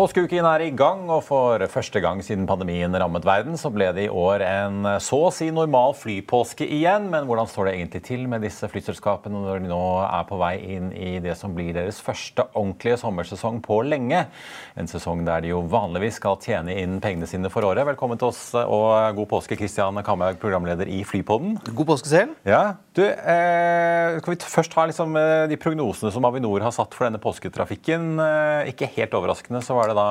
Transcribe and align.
Påskeuken 0.00 0.46
er 0.48 0.62
i 0.64 0.70
gang, 0.72 1.02
og 1.12 1.26
for 1.26 1.60
første 1.68 2.00
gang 2.00 2.22
siden 2.24 2.46
pandemien 2.48 2.94
rammet 2.96 3.26
verden, 3.28 3.58
så 3.60 3.68
ble 3.68 3.90
det 3.92 4.06
i 4.06 4.12
år 4.22 4.40
en 4.46 4.86
så 5.04 5.18
å 5.26 5.32
si 5.34 5.50
normal 5.52 5.92
flypåske 5.92 6.64
igjen. 6.64 7.10
Men 7.12 7.26
hvordan 7.28 7.50
står 7.50 7.68
det 7.68 7.74
egentlig 7.74 8.00
til 8.06 8.22
med 8.32 8.40
disse 8.40 8.64
flyselskapene 8.72 9.42
når 9.42 9.60
de 9.60 9.68
nå 9.68 9.80
er 10.06 10.24
på 10.30 10.38
vei 10.40 10.54
inn 10.72 10.86
i 10.96 11.10
det 11.20 11.34
som 11.36 11.52
blir 11.52 11.74
deres 11.76 11.98
første 12.00 12.46
ordentlige 12.54 12.96
sommersesong 13.02 13.58
på 13.66 13.82
lenge? 13.90 14.22
En 14.80 14.88
sesong 14.88 15.20
der 15.26 15.44
de 15.44 15.52
jo 15.52 15.60
vanligvis 15.68 16.16
skal 16.16 16.40
tjene 16.40 16.78
inn 16.80 16.96
pengene 17.04 17.28
sine 17.28 17.52
for 17.52 17.68
året. 17.68 17.84
Velkommen 17.90 18.16
til 18.16 18.30
oss 18.30 18.40
og 18.62 19.20
god 19.20 19.30
påske, 19.34 19.60
Kristian 19.60 20.00
Kamhaug, 20.06 20.40
programleder 20.40 20.88
i 20.88 21.02
Flypodden. 21.04 21.58
God 21.74 21.90
påske 21.92 22.08
selv. 22.14 22.40
Ja, 22.48 22.78
du, 22.96 23.04
eh, 23.04 24.16
Skal 24.16 24.32
vi 24.32 24.40
først 24.48 24.80
ha 24.80 24.88
liksom, 24.88 25.12
eh, 25.20 25.44
de 25.52 25.60
prognosene 25.60 26.10
som 26.10 26.24
Avinor 26.24 26.64
har 26.64 26.72
satt 26.72 26.96
for 26.96 27.04
denne 27.04 27.20
påsketrafikken? 27.20 28.16
Eh, 28.16 28.72
ikke 28.72 28.88
helt 28.96 29.12
overraskende 29.20 29.60
så 29.60 29.76
var 29.76 29.89
det 29.89 29.89
da 29.96 30.06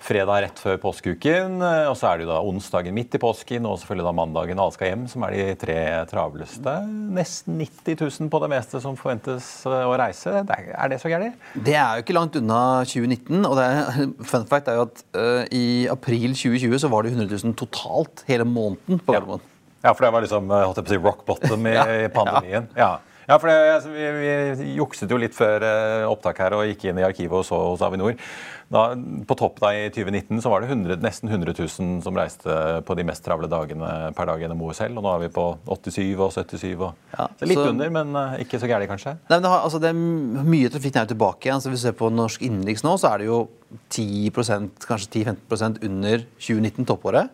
fredag 0.00 0.42
rett 0.46 0.60
før 0.62 0.78
påskeuken. 0.80 1.58
eh, 1.62 1.88
Og 1.90 1.96
så 2.00 2.08
er 2.10 2.18
det 2.18 2.24
jo 2.26 2.30
da 2.32 2.38
onsdagen 2.40 2.94
midt 2.96 3.14
i 3.14 3.20
påsken 3.20 3.66
og 3.68 3.78
selvfølgelig 3.82 4.06
da 4.08 4.12
mandagen 4.16 4.58
alle 4.62 4.72
skal 4.72 4.88
hjem, 4.92 5.02
som 5.12 5.24
er 5.26 5.34
de 5.36 5.54
tre 5.60 5.76
travleste. 6.10 6.74
Nesten 7.16 7.58
90 7.60 8.00
000 8.00 8.30
på 8.32 8.40
det 8.44 8.50
meste 8.54 8.80
som 8.80 8.96
forventes 8.96 9.50
eh, 9.68 9.84
å 9.84 9.92
reise. 10.00 10.32
Er, 10.46 10.88
det 10.88 11.00
så 11.02 11.10
gærent? 11.12 11.36
Det 11.54 11.76
er 11.76 11.98
jo 12.00 12.06
ikke 12.06 12.16
langt 12.16 12.36
unna 12.40 12.60
2019. 12.88 13.44
og 13.44 13.56
det 13.60 13.68
er, 13.68 14.08
Fun 14.32 14.46
fact 14.48 14.68
er 14.72 14.80
jo 14.80 14.86
at 14.88 15.04
uh, 15.16 15.44
i 15.52 15.86
april 15.90 16.32
2020 16.32 16.78
så 16.80 16.88
var 16.92 17.04
det 17.04 17.12
100 17.16 17.28
000 17.44 17.54
totalt 17.60 18.24
hele 18.30 18.44
måneden 18.48 19.00
på 19.04 19.12
Ja. 19.12 19.20
Gardermoen. 19.20 19.44
Ja, 19.80 19.94
for 19.96 20.04
det 20.04 20.10
var 20.12 20.20
liksom 20.24 20.50
holdt 20.52 20.76
jeg 20.76 20.84
på 20.84 20.90
å 20.90 20.94
si, 20.96 21.04
rock 21.04 21.22
bottom 21.28 21.66
i 21.70 21.72
Ja, 21.78 21.84
i 22.04 22.08
pandemien. 22.12 22.66
Ja. 22.76 22.90
Ja, 23.28 23.36
for 23.38 23.50
det, 23.50 23.56
altså, 23.74 23.90
vi, 23.92 24.06
vi 24.62 24.70
jukset 24.78 25.10
jo 25.12 25.18
litt 25.20 25.34
før 25.36 25.62
eh, 25.66 26.06
opptak 26.08 26.40
her 26.42 26.56
og 26.56 26.64
gikk 26.66 26.88
inn 26.90 26.98
i 26.98 27.04
arkivet 27.06 27.36
og 27.42 27.44
så 27.46 27.58
hos 27.70 27.82
Avinor. 27.86 28.16
Da, 28.70 28.84
på 29.26 29.34
topp 29.34 29.56
da 29.62 29.72
i 29.74 29.88
2019 29.90 30.38
så 30.44 30.50
var 30.52 30.62
det 30.62 30.68
100, 30.70 31.00
nesten 31.02 31.26
100 31.30 31.54
000 31.58 32.02
som 32.04 32.14
reiste 32.18 32.54
på 32.86 32.94
de 32.98 33.04
mest 33.08 33.24
travle 33.26 33.48
dagene 33.50 33.88
per 34.14 34.28
dag 34.30 34.42
gjennom 34.44 34.62
OSL. 34.62 34.94
Og 34.94 35.02
nå 35.02 35.10
er 35.16 35.24
vi 35.24 35.30
på 35.34 35.46
87 35.66 36.22
og 36.22 36.30
77. 36.36 36.68
Og, 36.78 36.92
Ja, 37.16 37.26
så 37.40 37.48
litt 37.50 37.58
så- 37.58 37.66
under, 37.72 37.90
men 37.90 38.14
uh, 38.14 38.36
ikke 38.42 38.60
så 38.62 38.70
gærent, 38.70 38.90
kanskje. 38.92 39.16
Nei, 39.26 39.36
men 39.40 39.42
det, 39.46 39.50
har, 39.50 39.64
altså, 39.66 39.80
det 39.82 39.90
er 39.90 40.46
Mye 40.50 40.70
trafikk 40.70 40.96
er 41.00 41.08
jo 41.08 41.12
tilbake 41.16 41.48
igjen. 41.48 41.58
Altså, 41.58 41.72
hvis 41.74 41.82
vi 41.82 41.88
ser 41.88 41.98
på 41.98 42.12
norsk 42.14 42.46
innenriks 42.46 42.86
nå, 42.86 42.94
så 43.02 43.10
er 43.10 43.24
det 43.24 43.26
jo 43.30 43.40
10% 43.90 44.86
kanskje 44.86 45.10
10-15% 45.24 45.82
under 45.90 46.24
2019, 46.38 46.86
toppåret, 46.88 47.30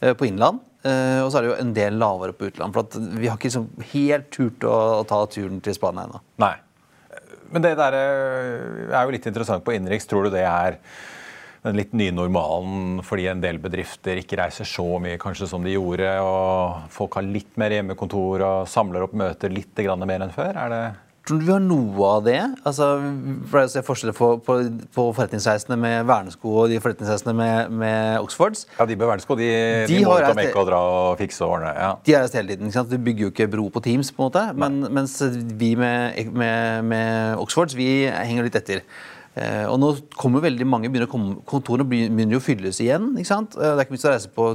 eh, 0.00 0.12
på 0.14 0.28
innland. 0.28 0.60
Eh, 0.84 1.20
og 1.24 1.30
så 1.32 1.40
er 1.40 1.46
det 1.46 1.50
jo 1.52 1.58
en 1.62 1.72
del 1.76 1.98
lavere 2.00 2.36
på 2.36 2.50
utland. 2.50 2.76
For 2.76 3.00
vi 3.16 3.30
har 3.30 3.38
ikke 3.38 3.48
liksom 3.48 3.88
helt 3.94 4.30
turt 4.34 4.66
å, 4.68 4.76
å 5.00 5.02
ta 5.08 5.22
turen 5.32 5.62
til 5.64 5.76
Spania 5.76 6.04
ennå. 6.08 6.20
Nei. 6.44 6.54
Men 7.54 7.64
det 7.64 7.74
der 7.78 7.96
eh, 7.96 8.88
er 8.90 9.04
jo 9.04 9.14
litt 9.14 9.28
interessant 9.30 9.64
på 9.64 9.74
innenriks. 9.74 10.08
Tror 10.10 10.26
du 10.26 10.34
det 10.34 10.44
er 10.48 10.80
den 11.64 11.78
litt 11.78 11.94
nye 11.96 12.12
normalen 12.12 12.98
fordi 13.04 13.28
en 13.30 13.40
del 13.40 13.56
bedrifter 13.62 14.18
ikke 14.20 14.36
reiser 14.42 14.68
så 14.68 14.84
mye 15.00 15.20
kanskje 15.20 15.48
som 15.48 15.64
de 15.64 15.72
gjorde, 15.72 16.10
og 16.20 16.90
folk 16.92 17.16
har 17.16 17.24
litt 17.24 17.56
mer 17.60 17.72
hjemmekontor 17.72 18.44
og 18.44 18.68
samler 18.68 19.06
opp 19.06 19.14
møter 19.16 19.52
litt 19.52 19.80
mer 20.04 20.26
enn 20.26 20.34
før? 20.34 20.52
Er 20.52 20.74
det 20.74 20.82
Tror 21.24 21.40
du 21.40 21.46
vi 21.46 21.52
har 21.54 21.62
noe 21.64 22.08
av 22.18 22.24
det? 22.26 22.40
Altså, 22.68 22.86
for 23.48 23.54
pleier 23.54 23.68
å 23.70 23.72
se 23.72 23.82
forskjeller 23.86 24.16
på, 24.16 24.26
på, 24.44 24.56
på 24.92 25.04
forretningsreisende 25.16 25.78
med 25.80 26.02
vernesko 26.08 26.50
og 26.60 26.68
de 26.68 26.80
forretningsreisende 26.84 27.32
med, 27.38 27.70
med 27.80 28.18
Oxfords. 28.20 28.66
Ja, 28.76 28.84
de 28.84 28.98
med 29.00 29.08
vernesko. 29.08 29.36
De, 29.40 29.48
de, 29.48 29.86
De 29.88 30.02
må 30.04 30.12
har 30.12 30.26
ut 30.26 30.34
og 30.34 30.38
mekke 30.42 30.60
og 30.60 30.68
dra 30.68 30.82
og 30.98 31.14
fikse 31.22 31.40
og 31.46 31.54
ordne. 31.56 31.72
Ja. 31.72 31.94
De 32.04 32.12
er 32.12 32.26
reist 32.26 32.36
hele 32.36 32.52
tiden. 32.52 32.68
ikke 32.68 32.76
sant? 32.76 32.92
Du 32.92 33.00
bygger 33.08 33.24
jo 33.24 33.32
ikke 33.32 33.48
bro 33.56 33.64
på 33.72 33.80
Teams, 33.86 34.12
på 34.12 34.20
en 34.20 34.28
måte. 34.28 34.44
Men, 34.60 34.76
mens 35.00 35.16
vi 35.56 35.72
med, 35.80 36.20
med, 36.36 36.84
med 36.92 37.40
Oxfords 37.40 37.78
vi 37.78 37.88
henger 38.12 38.50
litt 38.50 38.60
etter. 38.60 38.84
Eh, 39.34 39.64
og 39.64 39.80
nå 39.80 39.94
kommer 40.20 40.44
veldig 40.44 40.68
mange, 40.68 40.92
begynner 40.92 41.08
komme, 41.10 41.38
kontorene 41.48 41.88
begynner 41.88 42.36
jo 42.36 42.42
å 42.42 42.44
fylles 42.44 42.84
igjen. 42.84 43.14
ikke 43.16 43.32
sant? 43.32 43.56
Eh, 43.56 43.72
det 43.72 43.80
er 43.80 43.88
ikke 43.88 43.96
vits 43.96 44.06
å 44.06 44.12
reise 44.12 44.36
på 44.36 44.52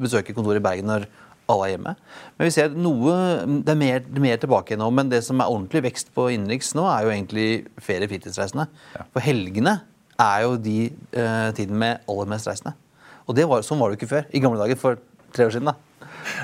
besøke 0.00 0.32
kontoret 0.36 0.64
i 0.64 0.64
Bergen 0.64 0.88
når 0.88 1.06
alle 1.52 1.66
er 1.66 1.72
hjemme. 1.74 1.94
Men 2.36 2.48
vi 2.48 2.54
ser 2.54 2.72
noe, 2.74 3.16
det 3.62 3.74
er 3.74 3.78
mer, 3.80 4.00
er 4.02 4.24
mer 4.24 4.40
tilbake 4.42 4.78
nå, 4.78 4.88
men 4.94 5.10
det 5.12 5.22
som 5.26 5.40
er 5.40 5.50
ordentlig 5.52 5.84
vekst 5.86 6.12
på 6.16 6.28
innenriks 6.34 6.72
nå, 6.78 6.86
er 6.90 7.06
jo 7.06 7.12
egentlig 7.14 7.48
ferie- 7.78 8.08
og 8.08 8.12
fritidsreisende. 8.12 8.66
For 9.14 9.24
helgene 9.24 9.78
er 10.22 10.46
jo 10.46 10.56
de 10.60 10.78
eh, 10.88 11.50
tiden 11.56 11.78
med 11.78 12.02
aller 12.10 12.30
mest 12.32 12.48
reisende. 12.50 12.74
Og 13.26 13.36
det 13.38 13.46
var, 13.50 13.64
sånn 13.66 13.80
var 13.80 13.90
det 13.90 13.96
jo 13.96 14.02
ikke 14.02 14.14
før. 14.14 14.30
I 14.30 14.42
gamle 14.42 14.62
dager, 14.62 14.78
for 14.80 15.02
tre 15.34 15.48
år 15.48 15.54
siden. 15.54 15.70
da. 15.70 15.76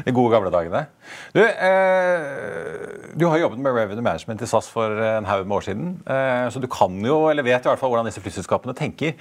De 0.06 0.14
gode 0.14 0.30
gamle 0.34 0.50
dagene. 0.54 0.84
Du, 1.34 1.40
eh, 1.42 3.12
du 3.18 3.26
har 3.28 3.40
jobbet 3.42 3.62
med 3.62 3.74
Revenue 3.74 4.04
Management 4.04 4.42
i 4.42 4.48
SAS 4.50 4.68
for 4.70 5.02
en 5.06 5.26
haug 5.26 5.46
med 5.46 5.56
år 5.58 5.66
siden. 5.66 5.88
Eh, 6.06 6.46
så 6.54 6.62
du 6.62 6.68
kan 6.70 6.94
jo, 7.02 7.24
eller 7.30 7.46
vet 7.46 7.64
i 7.64 7.70
hvert 7.70 7.80
fall 7.80 7.92
hvordan 7.92 8.08
disse 8.08 8.22
flyselskapene 8.22 8.76
tenker. 8.78 9.16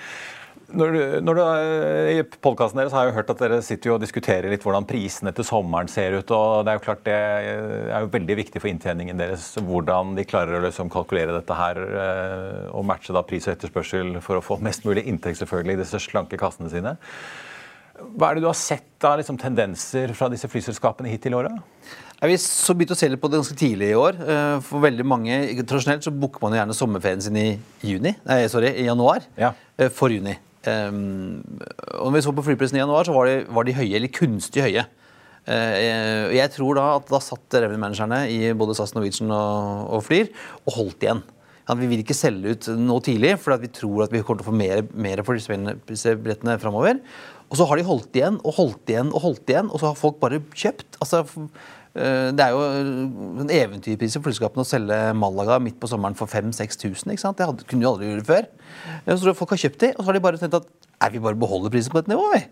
Når 0.71 1.21
når 1.25 1.35
du, 1.35 1.41
eh, 1.41 2.19
I 2.19 2.23
podkasten 2.23 2.79
deres 2.79 2.93
har 2.95 3.07
jeg 3.09 3.15
hørt 3.17 3.29
at 3.33 3.41
dere 3.43 3.59
sitter 3.65 3.91
og 3.95 4.01
diskuterer 4.03 4.49
litt 4.51 4.63
hvordan 4.63 4.85
prisene 4.87 5.33
til 5.35 5.43
sommeren 5.47 5.89
ser 5.91 6.15
ut. 6.19 6.31
og 6.31 6.63
Det 6.65 6.71
er 6.71 6.79
jo 6.79 6.85
klart 6.85 7.03
det 7.03 7.15
er 7.17 8.05
jo 8.05 8.11
veldig 8.13 8.37
viktig 8.39 8.61
for 8.61 8.71
inntjeningen 8.71 9.19
deres 9.19 9.49
hvordan 9.59 10.15
de 10.15 10.23
klarer 10.27 10.59
å 10.59 10.63
liksom 10.65 10.91
kalkulere 10.93 11.35
dette 11.35 11.57
her 11.59 11.81
eh, 11.81 12.67
og 12.71 12.85
matche 12.87 13.13
da 13.15 13.23
pris 13.27 13.47
og 13.47 13.55
etterspørsel 13.57 14.19
for 14.23 14.39
å 14.39 14.45
få 14.45 14.59
mest 14.63 14.85
mulig 14.87 15.03
inntekt 15.11 15.41
selvfølgelig 15.41 15.79
i 15.79 15.81
disse 15.83 15.99
slanke 16.07 16.39
kassene 16.39 16.71
sine. 16.71 16.95
Hva 18.01 18.31
er 18.31 18.37
det 18.39 18.45
du 18.45 18.49
har 18.49 18.57
sett 18.57 19.05
av 19.05 19.19
liksom, 19.19 19.37
tendenser 19.37 20.13
fra 20.17 20.29
disse 20.31 20.47
flyselskapene 20.49 21.11
hittil 21.11 21.35
i 21.35 21.37
året? 21.37 21.59
Vi 22.21 22.37
så 22.37 22.73
begynte 22.77 22.93
å 22.93 22.99
se 22.99 23.09
litt 23.09 23.21
på 23.21 23.29
det 23.33 23.39
ganske 23.41 23.57
tidlig 23.57 23.91
i 23.91 23.97
år. 23.97 24.17
Eh, 24.21 24.59
For 24.65 24.81
veldig 24.83 25.05
mange, 25.09 25.41
Tradisjonelt 25.65 26.05
så 26.05 26.13
booker 26.13 26.41
man 26.45 26.53
jo 26.55 26.61
gjerne 26.61 26.77
sommerferien 26.77 27.21
sin 27.25 27.37
i 27.41 27.49
juni, 27.81 28.15
nei, 28.25 28.39
sorry, 28.49 28.71
i 28.77 28.85
januar. 28.87 29.25
Ja. 29.41 29.51
eh, 29.77 29.89
For 29.89 30.13
juni. 30.13 30.37
Um, 30.67 31.41
når 31.97 32.15
vi 32.15 32.23
så 32.25 32.33
på 32.37 32.45
flyprisen 32.45 32.77
i 32.77 32.83
januar, 32.83 33.07
så 33.07 33.15
var 33.15 33.29
de, 33.29 33.37
var 33.49 33.65
de 33.65 33.75
høye, 33.77 33.95
eller 33.97 34.13
kunstig 34.13 34.65
høye. 34.65 34.85
Uh, 35.49 36.29
jeg 36.35 36.53
tror 36.53 36.77
da 36.77 36.87
at 36.99 37.09
da 37.09 37.21
satt 37.23 37.57
revenue-managerne 37.57 38.23
i 38.29 38.51
både 38.57 38.77
SAS, 38.77 38.93
Norwegian 38.93 39.33
og, 39.33 39.87
og 39.97 40.03
Flyr 40.05 40.29
og 40.67 40.75
holdt 40.77 41.07
igjen. 41.07 41.23
Ja, 41.65 41.77
vi 41.77 41.89
vil 41.89 42.01
ikke 42.03 42.17
selge 42.17 42.55
ut 42.55 42.69
nå 42.77 42.97
tidlig, 43.05 43.35
for 43.41 43.57
vi 43.61 43.69
tror 43.73 44.05
at 44.05 44.13
vi 44.13 44.21
kommer 44.25 44.41
til 44.41 44.47
å 44.47 44.51
få 44.51 44.57
mer, 44.57 44.81
mer 44.91 45.21
for 45.25 45.37
disse 45.37 46.15
billettene 46.19 46.57
framover. 46.61 46.99
Og 47.51 47.59
så 47.59 47.67
har 47.67 47.77
de 47.77 47.85
holdt 47.87 48.15
igjen 48.17 48.39
og 48.47 48.55
holdt 48.57 48.91
igjen 48.91 49.11
og 49.11 49.23
holdt 49.25 49.51
igjen, 49.51 49.69
og 49.69 49.81
så 49.81 49.91
har 49.91 49.99
folk 49.99 50.21
bare 50.21 50.39
kjøpt. 50.55 50.99
Altså, 51.03 51.25
det 51.93 52.39
er 52.45 52.53
jo 52.55 52.61
en 53.43 53.49
eventyrpris 53.51 54.13
for 54.15 54.23
flyselskapene 54.29 54.63
å 54.63 54.67
selge 54.69 54.99
Malaga 55.19 55.57
midt 55.59 55.75
på 55.81 55.89
sommeren 55.91 56.15
for 56.15 56.25
5000-6000. 56.31 57.11
ikke 57.11 57.19
sant? 57.25 57.37
Det 57.37 57.45
hadde, 57.49 57.65
kunne 57.67 57.83
de 57.83 57.89
aldri 57.89 58.07
gjøre 58.13 58.23
før. 58.29 58.47
Eh, 59.05 59.11
Så 59.15 59.19
tror 59.23 59.33
jeg 59.33 59.39
folk 59.41 59.49
har 59.49 59.57
kjøpt 59.65 59.79
de, 59.83 59.89
og 59.97 59.99
så 60.03 60.05
har 60.11 60.13
de 60.13 60.23
bare 60.23 60.37
tenkt 60.39 60.55
at 60.61 60.69
er 61.01 61.09
vi 61.09 61.17
bare 61.19 61.33
beholder 61.35 61.71
prisen 61.73 61.89
på 61.91 61.97
dette 61.97 62.11
nivået, 62.13 62.35
vi. 62.35 62.43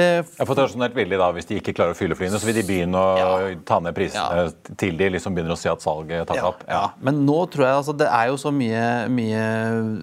Eh, 0.00 0.22
Ja, 0.38 0.44
for 0.48 0.54
tradisjonelt 0.56 0.94
vil 0.96 1.10
de 1.12 1.18
da, 1.20 1.30
Hvis 1.36 1.46
de 1.46 1.58
ikke 1.60 1.74
klarer 1.76 1.92
å 1.92 1.98
fylle 1.98 2.16
flyene, 2.16 2.38
så 2.40 2.46
vil 2.48 2.54
de 2.56 2.62
begynne 2.66 2.96
å 2.96 3.18
Ja. 3.20 3.54
ta 3.66 3.78
ned 3.78 3.94
prisene 3.94 4.54
til 4.76 4.96
de 4.96 5.10
liksom 5.10 5.34
begynner 5.36 5.52
å 5.52 5.58
si 5.60 5.68
at 5.68 5.82
salget 5.84 6.26
tar 6.26 6.34
seg 6.36 6.44
opp. 6.44 6.64
Ja. 6.66 6.90
Men 7.02 7.26
nå 7.26 7.46
tror 7.50 7.66
jeg 7.66 7.76
altså, 7.76 7.96
det 7.96 8.08
er 8.08 8.26
jo 8.32 8.36
så 8.40 8.50
mye, 8.50 9.06
mye 9.08 10.02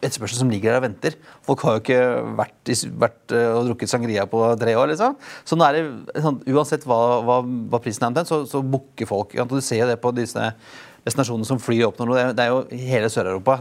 etterspørsel 0.00 0.40
som 0.40 0.50
ligger 0.52 0.72
der 0.72 0.80
og 0.80 0.86
venter. 0.86 1.16
Folk 1.46 1.64
har 1.66 1.76
jo 1.76 1.82
ikke 1.84 2.02
vært, 2.38 2.74
vært 3.04 3.34
eh, 3.36 3.48
og 3.54 3.70
drukket 3.70 3.92
sangria 3.92 4.26
på 4.30 4.42
tre 4.60 4.76
år. 4.78 4.92
liksom. 4.92 5.16
Så 5.44 5.58
nå 5.58 5.66
er 5.66 5.78
det 5.78 6.22
sånn, 6.24 6.40
uansett 6.48 6.86
hva, 6.88 7.00
hva, 7.26 7.40
hva 7.44 7.82
prisen 7.84 8.08
er, 8.08 8.28
så, 8.28 8.42
så 8.48 8.62
booker 8.64 9.08
folk. 9.10 9.36
Og 9.36 9.52
Du 9.52 9.60
ser 9.64 9.84
jo 9.84 9.90
det 9.90 10.00
på 10.00 10.14
disse 10.16 10.52
destinasjonene 11.06 11.48
som 11.48 11.60
flyr 11.60 11.86
opp 11.88 12.00
nå. 12.00 12.08
Det 12.16 12.26
det 12.36 12.44
er 12.44 12.52
jo 12.52 12.82
hele 12.90 13.10
Sør-Europa. 13.12 13.58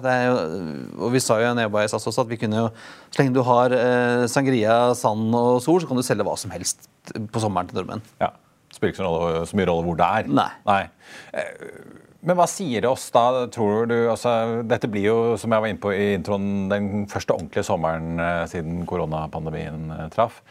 Og 0.99 1.13
vi 1.13 1.23
sa 1.23 1.39
jo 1.39 1.47
jeg 1.49 1.71
i 1.71 1.87
SAS 1.91 2.09
også 2.11 2.25
at 2.25 2.31
vi 2.31 2.39
kunne 2.39 2.65
jo 2.65 2.67
Så 3.09 3.21
lenge 3.21 3.35
du 3.35 3.41
har 3.47 3.75
eh, 3.75 4.25
sangria, 4.31 4.93
sand 4.95 5.35
og 5.35 5.61
sol, 5.63 5.81
så 5.81 5.89
kan 5.89 5.99
du 5.99 6.05
selge 6.05 6.27
hva 6.27 6.35
som 6.39 6.53
helst 6.55 6.89
på 7.15 7.41
sommeren 7.41 7.69
til 7.69 7.81
nordmenn. 7.81 8.05
Ja. 8.21 8.33
Det 8.69 8.77
Spiller 8.77 8.93
ikke 8.93 9.47
så, 9.49 9.57
mye 9.57 9.65
rolle 9.65 9.87
hvor 9.87 9.97
det 9.97 10.07
er. 10.19 10.27
Nei. 10.69 10.83
Eh, 11.33 12.08
Men 12.19 12.35
hva 12.35 12.45
sier 12.51 12.83
det 12.83 12.89
oss 12.89 13.05
da, 13.15 13.45
tror 13.47 13.87
du? 13.87 13.95
Altså, 14.11 14.31
dette 14.67 14.89
blir 14.91 15.05
jo, 15.07 15.19
som 15.39 15.53
jeg 15.55 15.63
var 15.63 15.71
inne 15.71 15.79
på 15.79 15.93
i 15.95 16.09
introen, 16.17 16.67
den 16.71 17.05
første 17.11 17.35
ordentlige 17.35 17.63
sommeren 17.67 18.19
eh, 18.19 18.43
siden 18.51 18.81
koronapandemien 18.89 19.85
eh, 19.95 20.09
traff. 20.11 20.41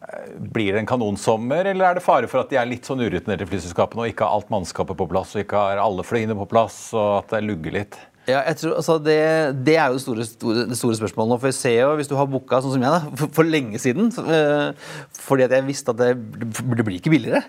Eh, 0.00 0.30
Blir 0.40 0.72
det 0.72 0.80
en 0.80 0.88
kanonsommer, 0.88 1.68
eller 1.68 1.90
er 1.90 1.98
det 1.98 2.04
fare 2.06 2.30
for 2.30 2.40
at 2.40 2.48
de 2.48 2.56
er 2.60 2.70
litt 2.70 2.88
sånn 2.88 3.04
urutinerte 3.04 3.48
flyselskapene 3.50 4.06
og 4.06 4.14
ikke 4.14 4.24
har 4.24 4.40
alt 4.40 4.54
mannskapet 4.54 4.96
på 4.96 5.10
plass, 5.12 5.36
og 5.36 5.44
ikke 5.44 5.66
har 5.66 5.82
alle 5.82 6.06
flyene 6.08 6.38
på 6.40 6.48
plass, 6.48 6.80
og 6.96 7.18
at 7.18 7.36
det 7.36 7.44
lugger 7.44 7.76
litt? 7.82 8.00
Ja, 8.28 8.42
tror, 8.52 8.74
altså 8.76 8.98
det, 9.00 9.16
det 9.64 9.78
er 9.80 9.86
jo 9.88 9.96
det 9.96 10.02
store, 10.02 10.24
store, 10.28 10.64
store 10.76 10.96
spørsmålet 10.98 11.30
nå. 11.32 11.38
For 11.40 11.48
jeg 11.48 11.56
ser 11.56 11.76
jo, 11.78 11.94
Hvis 11.96 12.10
du 12.10 12.16
har 12.18 12.28
booka 12.28 12.60
sånn 12.60 12.74
som 12.74 12.84
jeg 12.84 12.92
da, 12.92 13.12
for, 13.16 13.32
for 13.38 13.48
lenge 13.48 13.80
siden, 13.80 14.10
eh, 14.20 14.90
fordi 15.16 15.46
at 15.46 15.54
jeg 15.56 15.64
visste 15.68 15.94
at 15.94 16.02
det, 16.02 16.10
det 16.18 16.84
blir 16.84 16.98
ikke 16.98 17.14
billigere, 17.14 17.40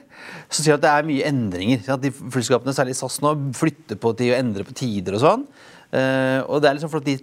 så 0.47 0.61
sier 0.61 0.73
jeg 0.73 0.79
at 0.79 0.85
det 0.85 0.93
er 0.93 1.09
mye 1.09 1.27
endringer. 1.27 1.83
At 1.83 2.05
de 2.05 2.13
Flyselskapene, 2.15 2.75
særlig 2.77 2.95
SAS 2.99 3.19
nå, 3.25 3.33
flytter 3.59 3.99
på 3.99 4.13
til 4.19 4.31
å 4.31 4.39
endre 4.39 4.63
på 4.67 4.77
tider 4.79 5.19
og 5.19 5.25
sånn. 5.25 5.45
Uh, 5.89 6.45
og 6.45 6.61
det 6.61 6.69
er 6.69 6.77
liksom 6.77 6.91
for 6.93 7.01
at 7.01 7.09
de 7.09 7.17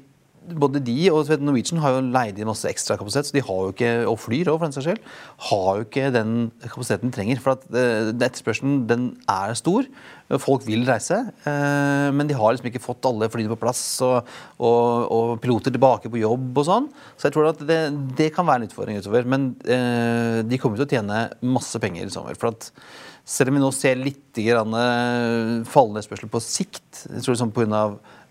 både 0.54 0.80
de 0.84 0.96
og 1.10 1.30
Norwegian 1.42 1.80
har 1.82 1.96
jo 1.96 2.02
leid 2.14 2.38
inn 2.38 2.48
masse 2.48 2.68
ekstra 2.70 2.96
kapasitet, 2.98 3.28
så 3.28 3.36
de 3.36 3.42
har 3.44 3.62
jo 3.64 3.72
ikke, 3.72 3.90
og 4.10 4.18
flyr 4.22 4.50
òg, 4.52 4.58
for 4.58 4.66
den 4.66 4.76
saks 4.76 4.86
skyld, 4.86 5.00
har 5.48 5.70
jo 5.78 5.86
ikke 5.86 6.10
den 6.14 6.34
kapasiteten 6.62 7.10
de 7.10 7.16
trenger. 7.16 7.40
For 7.42 7.56
at 7.56 7.64
eh, 7.72 8.10
etterspørselen 8.14 8.84
den 8.90 9.08
er 9.30 9.56
stor. 9.58 9.88
Folk 10.42 10.66
vil 10.66 10.86
reise, 10.88 11.18
eh, 11.46 12.08
men 12.14 12.30
de 12.30 12.36
har 12.38 12.54
liksom 12.54 12.70
ikke 12.70 12.82
fått 12.82 13.06
alle 13.08 13.30
flyene 13.32 13.52
på 13.52 13.60
plass 13.62 13.82
og, 14.06 14.30
og, 14.58 14.84
og 15.16 15.32
piloter 15.42 15.74
tilbake 15.74 16.10
på 16.12 16.22
jobb 16.22 16.62
og 16.62 16.68
sånn. 16.68 16.90
Så 17.16 17.28
jeg 17.28 17.36
tror 17.36 17.50
at 17.52 17.62
det, 17.66 17.80
det 18.18 18.32
kan 18.34 18.46
være 18.48 18.64
en 18.64 18.70
utfordring 18.70 19.00
utover. 19.02 19.26
Men 19.26 19.52
eh, 19.64 20.42
de 20.46 20.60
kommer 20.62 20.78
til 20.78 20.86
å 20.86 20.92
tjene 20.96 21.26
masse 21.56 21.82
penger 21.82 22.06
i 22.06 22.14
sommer. 22.14 22.38
for 22.38 22.54
at 22.54 22.70
selv 23.26 23.50
om 23.50 23.56
vi 23.58 23.64
nå 23.64 23.72
ser 23.74 23.98
litt 23.98 24.38
grann, 24.38 24.70
fallende 25.66 26.04
spørsel 26.04 26.30
på 26.30 26.38
sikt, 26.44 27.08
jeg 27.08 27.24
tror 27.24 27.34
liksom 27.34 27.50
pga. 27.56 27.80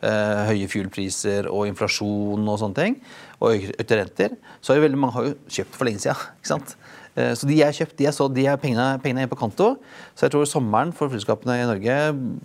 Eh, 0.03 0.41
høye 0.49 0.67
fuelpriser 0.69 1.47
og 1.47 1.69
inflasjon 1.69 2.43
og 2.51 2.57
sånne 2.59 2.75
ting, 2.77 2.97
og 3.39 3.63
økte 3.71 3.97
renter, 3.97 4.33
så 4.59 4.73
har 4.73 4.81
jo 4.81 4.83
veldig 4.83 4.99
mange 4.99 5.15
har 5.15 5.29
jo 5.29 5.37
kjøpt 5.55 5.77
for 5.79 5.87
lenge 5.87 6.03
siden. 6.03 6.25
Ikke 6.35 6.51
sant? 6.51 6.73
Eh, 7.15 7.31
så 7.39 7.47
de 7.47 7.61
er 7.63 7.73
kjøpt, 7.73 7.95
de 8.01 8.09
er, 8.09 8.13
så, 8.13 8.27
de 8.27 8.45
er 8.45 8.59
pengene, 8.61 8.99
pengene 9.01 9.23
er 9.25 9.31
på 9.31 9.39
konto. 9.39 9.71
Så 10.13 10.27
jeg 10.27 10.35
tror 10.35 10.49
sommeren 10.51 10.91
for 10.95 11.09
flyselskapene 11.09 11.57
i 11.61 11.69
Norge 11.69 11.95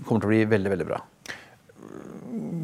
kommer 0.07 0.23
til 0.23 0.31
å 0.31 0.33
bli 0.33 0.45
veldig 0.55 0.73
veldig 0.77 0.89
bra. 0.89 1.03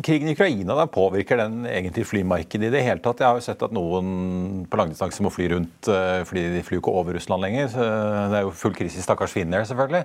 Krigen 0.07 0.29
i 0.31 0.37
Ukraina 0.37 0.77
da 0.79 0.85
påvirker 0.87 1.41
den 1.41 1.65
egentlig 1.67 2.05
flymarkedet 2.07 2.69
i 2.69 2.75
det 2.77 2.83
hele 2.87 3.03
tatt? 3.03 3.19
Jeg 3.19 3.27
har 3.27 3.41
jo 3.41 3.47
sett 3.47 3.63
at 3.67 3.73
noen 3.75 4.67
på 4.71 4.79
langdistanse 4.79 5.25
må 5.27 5.33
fly 5.35 5.49
rundt 5.51 5.89
eh, 5.91 6.21
fordi 6.29 6.45
de 6.55 6.63
flyr 6.67 6.79
ikke 6.79 6.95
over 6.95 7.17
Russland 7.19 7.43
lenger. 7.43 7.73
Det 7.75 8.39
er 8.39 8.47
jo 8.47 8.53
full 8.55 8.77
krise 8.77 9.01
i 9.01 9.03
stakkars 9.03 9.35
Finnair, 9.35 9.67
selvfølgelig. 9.67 10.05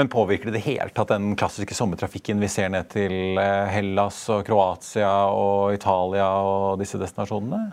Men 0.00 0.08
påvirker 0.08 0.48
det 0.48 0.56
det 0.56 0.64
hele 0.64 0.88
tatt 0.94 1.12
den 1.12 1.34
klassiske 1.36 1.76
sommertrafikken 1.76 2.40
vi 2.40 2.48
ser 2.48 2.72
ned 2.72 2.88
til 2.94 3.36
eh, 3.42 3.68
Hellas 3.74 4.22
og 4.32 4.46
Kroatia 4.48 5.12
og 5.28 5.76
Italia 5.76 6.30
og 6.48 6.80
disse 6.80 7.00
destinasjonene? 7.02 7.66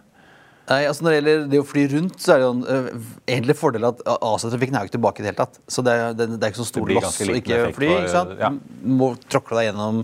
Nei, 0.66 0.82
altså 0.90 1.06
Når 1.06 1.12
det 1.12 1.18
gjelder 1.20 1.50
det 1.52 1.60
å 1.62 1.66
fly 1.70 1.82
rundt, 1.92 2.16
så 2.20 2.32
er 2.34 2.40
det 2.42 2.46
jo 2.48 2.54
en 2.56 2.64
uh, 2.66 3.10
egentlig 3.30 3.56
fordel 3.60 3.86
at 3.86 4.00
Asia-trafikken 4.16 4.76
er 4.78 4.82
jo 4.82 4.90
ikke 4.90 4.96
tilbake 4.98 5.22
i 5.22 5.26
det 5.26 5.30
hele 5.30 5.44
tatt. 5.44 5.60
Så 5.70 5.84
det 5.86 5.94
er, 5.94 6.16
det, 6.18 6.26
det 6.34 6.48
er 6.48 6.54
ikke 6.54 6.64
så 6.64 6.72
stor 6.72 6.90
loss 6.90 7.20
å 7.22 7.28
ikke 7.38 7.60
fly. 7.76 7.90
ikke 8.00 8.14
sant? 8.16 8.34
ja. 8.42 8.50
Må 8.82 9.12
tråkle 9.30 9.62
deg 9.62 9.70
gjennom 9.70 10.02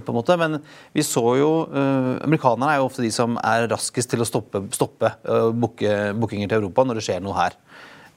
på 0.00 0.12
en 0.12 0.18
måte. 0.18 0.36
Men 0.40 0.60
vi 0.94 1.04
så 1.06 1.24
jo 1.36 1.50
uh, 1.68 2.16
Amerikanerne 2.24 2.70
er 2.72 2.80
jo 2.80 2.86
ofte 2.88 3.04
de 3.04 3.10
som 3.12 3.36
er 3.42 3.68
raskest 3.72 4.12
til 4.12 4.24
å 4.24 4.28
stoppe, 4.28 4.64
stoppe 4.72 5.12
uh, 5.28 5.50
bookinger 5.52 6.48
til 6.48 6.60
Europa 6.62 6.86
når 6.86 7.00
det 7.00 7.04
skjer 7.08 7.20
noe 7.24 7.36
her. 7.36 7.58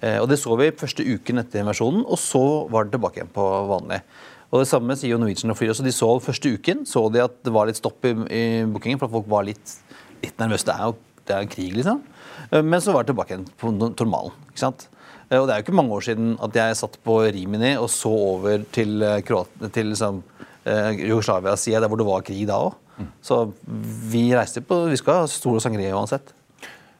Uh, 0.04 0.20
og 0.22 0.30
Det 0.32 0.40
så 0.40 0.56
vi 0.60 0.72
første 0.72 1.04
uken 1.04 1.44
etter 1.44 1.64
invasjonen, 1.64 2.06
og 2.06 2.22
så 2.22 2.46
var 2.72 2.86
det 2.86 2.96
tilbake 2.96 3.22
igjen 3.22 3.36
på 3.36 3.50
vanlig. 3.72 4.02
Og 4.52 4.62
Det 4.62 4.70
samme 4.70 4.96
sier 4.96 5.16
jo 5.16 5.20
Norwegian 5.20 5.52
og 5.52 5.58
Flyr 5.60 5.74
også. 5.74 5.84
De 5.84 5.96
så 5.96 6.12
første 6.24 6.52
uken 6.56 6.86
så 6.88 7.08
de 7.12 7.24
at 7.26 7.42
det 7.44 7.52
var 7.52 7.68
litt 7.68 7.82
stopp 7.82 8.06
i, 8.08 8.14
i 8.30 8.44
bookingen, 8.70 9.02
for 9.02 9.10
at 9.10 9.16
folk 9.18 9.28
var 9.32 9.48
litt, 9.48 9.80
litt 10.24 10.38
nervøse. 10.40 10.68
Det 10.70 10.76
er 10.76 10.86
jo 10.88 10.96
det 11.26 11.34
er 11.34 11.46
en 11.46 11.50
krig, 11.50 11.72
liksom. 11.74 12.04
Eh, 12.52 12.62
Men 12.62 12.82
så 12.82 12.94
var 12.94 13.04
det 13.04 13.14
tilbake 13.14 13.34
igjen 13.34 13.48
på 13.60 13.74
normalen. 13.74 14.36
ikke 14.52 14.62
sant? 14.62 14.88
Eh, 15.30 15.40
Og 15.40 15.48
det 15.48 15.54
er 15.54 15.60
jo 15.60 15.66
ikke 15.66 15.80
mange 15.82 15.96
år 15.98 16.06
siden 16.06 16.38
at 16.40 16.54
jeg 16.54 16.78
satt 16.78 16.98
på 17.04 17.18
Rimini 17.34 17.76
og 17.78 17.90
så 17.90 18.12
over 18.14 18.64
til, 18.72 19.02
eh, 19.02 19.22
Kroat- 19.22 19.72
til 19.74 19.88
liksom, 19.88 20.24
eh, 20.66 20.92
Jugoslavia-sida, 21.10 21.82
der 21.84 21.92
hvor 21.92 22.02
det 22.02 22.08
var 22.08 22.26
krig 22.26 22.46
da 22.50 22.60
òg. 22.68 22.76
Så 23.26 23.42
vi 24.12 24.30
reiser 24.32 24.64
på 24.64 24.86
Vi 24.88 24.98
skal 25.02 25.24
ha 25.24 25.30
store 25.30 25.60
sangria 25.64 25.96
uansett. 25.98 26.32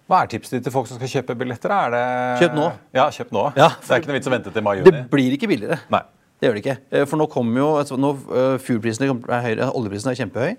Hva 0.06 0.20
er 0.22 0.30
tipset 0.30 0.58
ditt 0.58 0.68
til 0.68 0.74
folk 0.76 0.90
som 0.90 1.00
skal 1.00 1.10
kjøpe 1.10 1.38
billetter? 1.40 1.72
Er 1.74 1.94
det... 1.94 2.02
Kjøp 2.44 2.58
nå. 2.60 2.66
Ja, 2.94 3.08
kjøp 3.10 3.32
nå. 3.34 3.46
Ja. 3.58 3.72
Det 3.80 3.96
er 3.96 4.04
ikke 4.04 4.12
noe 4.12 4.20
vits 4.20 4.30
å 4.30 4.34
vente 4.36 4.54
til 4.54 4.66
mai-juni. 4.66 4.92
Det 4.92 5.06
blir 5.10 5.38
ikke 5.38 5.50
billigere. 5.50 5.80
Nei. 5.94 6.04
Det 6.36 6.50
gjør 6.50 6.58
det 6.58 6.62
ikke. 6.66 6.76
Eh, 6.92 7.06
For 7.10 7.22
nå 7.22 7.30
kommer 7.32 7.62
jo 7.64 7.70
altså, 7.80 7.98
nå, 7.98 8.12
fuel-prisene 8.62 9.08
er 9.10 9.46
høyere, 9.48 9.70
oljeprisen 9.80 10.12
er 10.12 10.20
kjempehøy. 10.20 10.58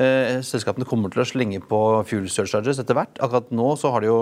Eh, 0.00 0.36
Selskapene 0.46 0.86
kommer 0.88 1.12
til 1.12 1.24
å 1.24 1.28
slenge 1.28 1.60
på 1.66 1.80
fuel 2.08 2.28
surcharges 2.32 2.80
etter 2.80 2.96
hvert. 2.96 3.18
Akkurat 3.24 3.50
nå 3.52 3.72
så 3.80 3.90
har 3.92 4.04
de 4.04 4.12
jo 4.12 4.20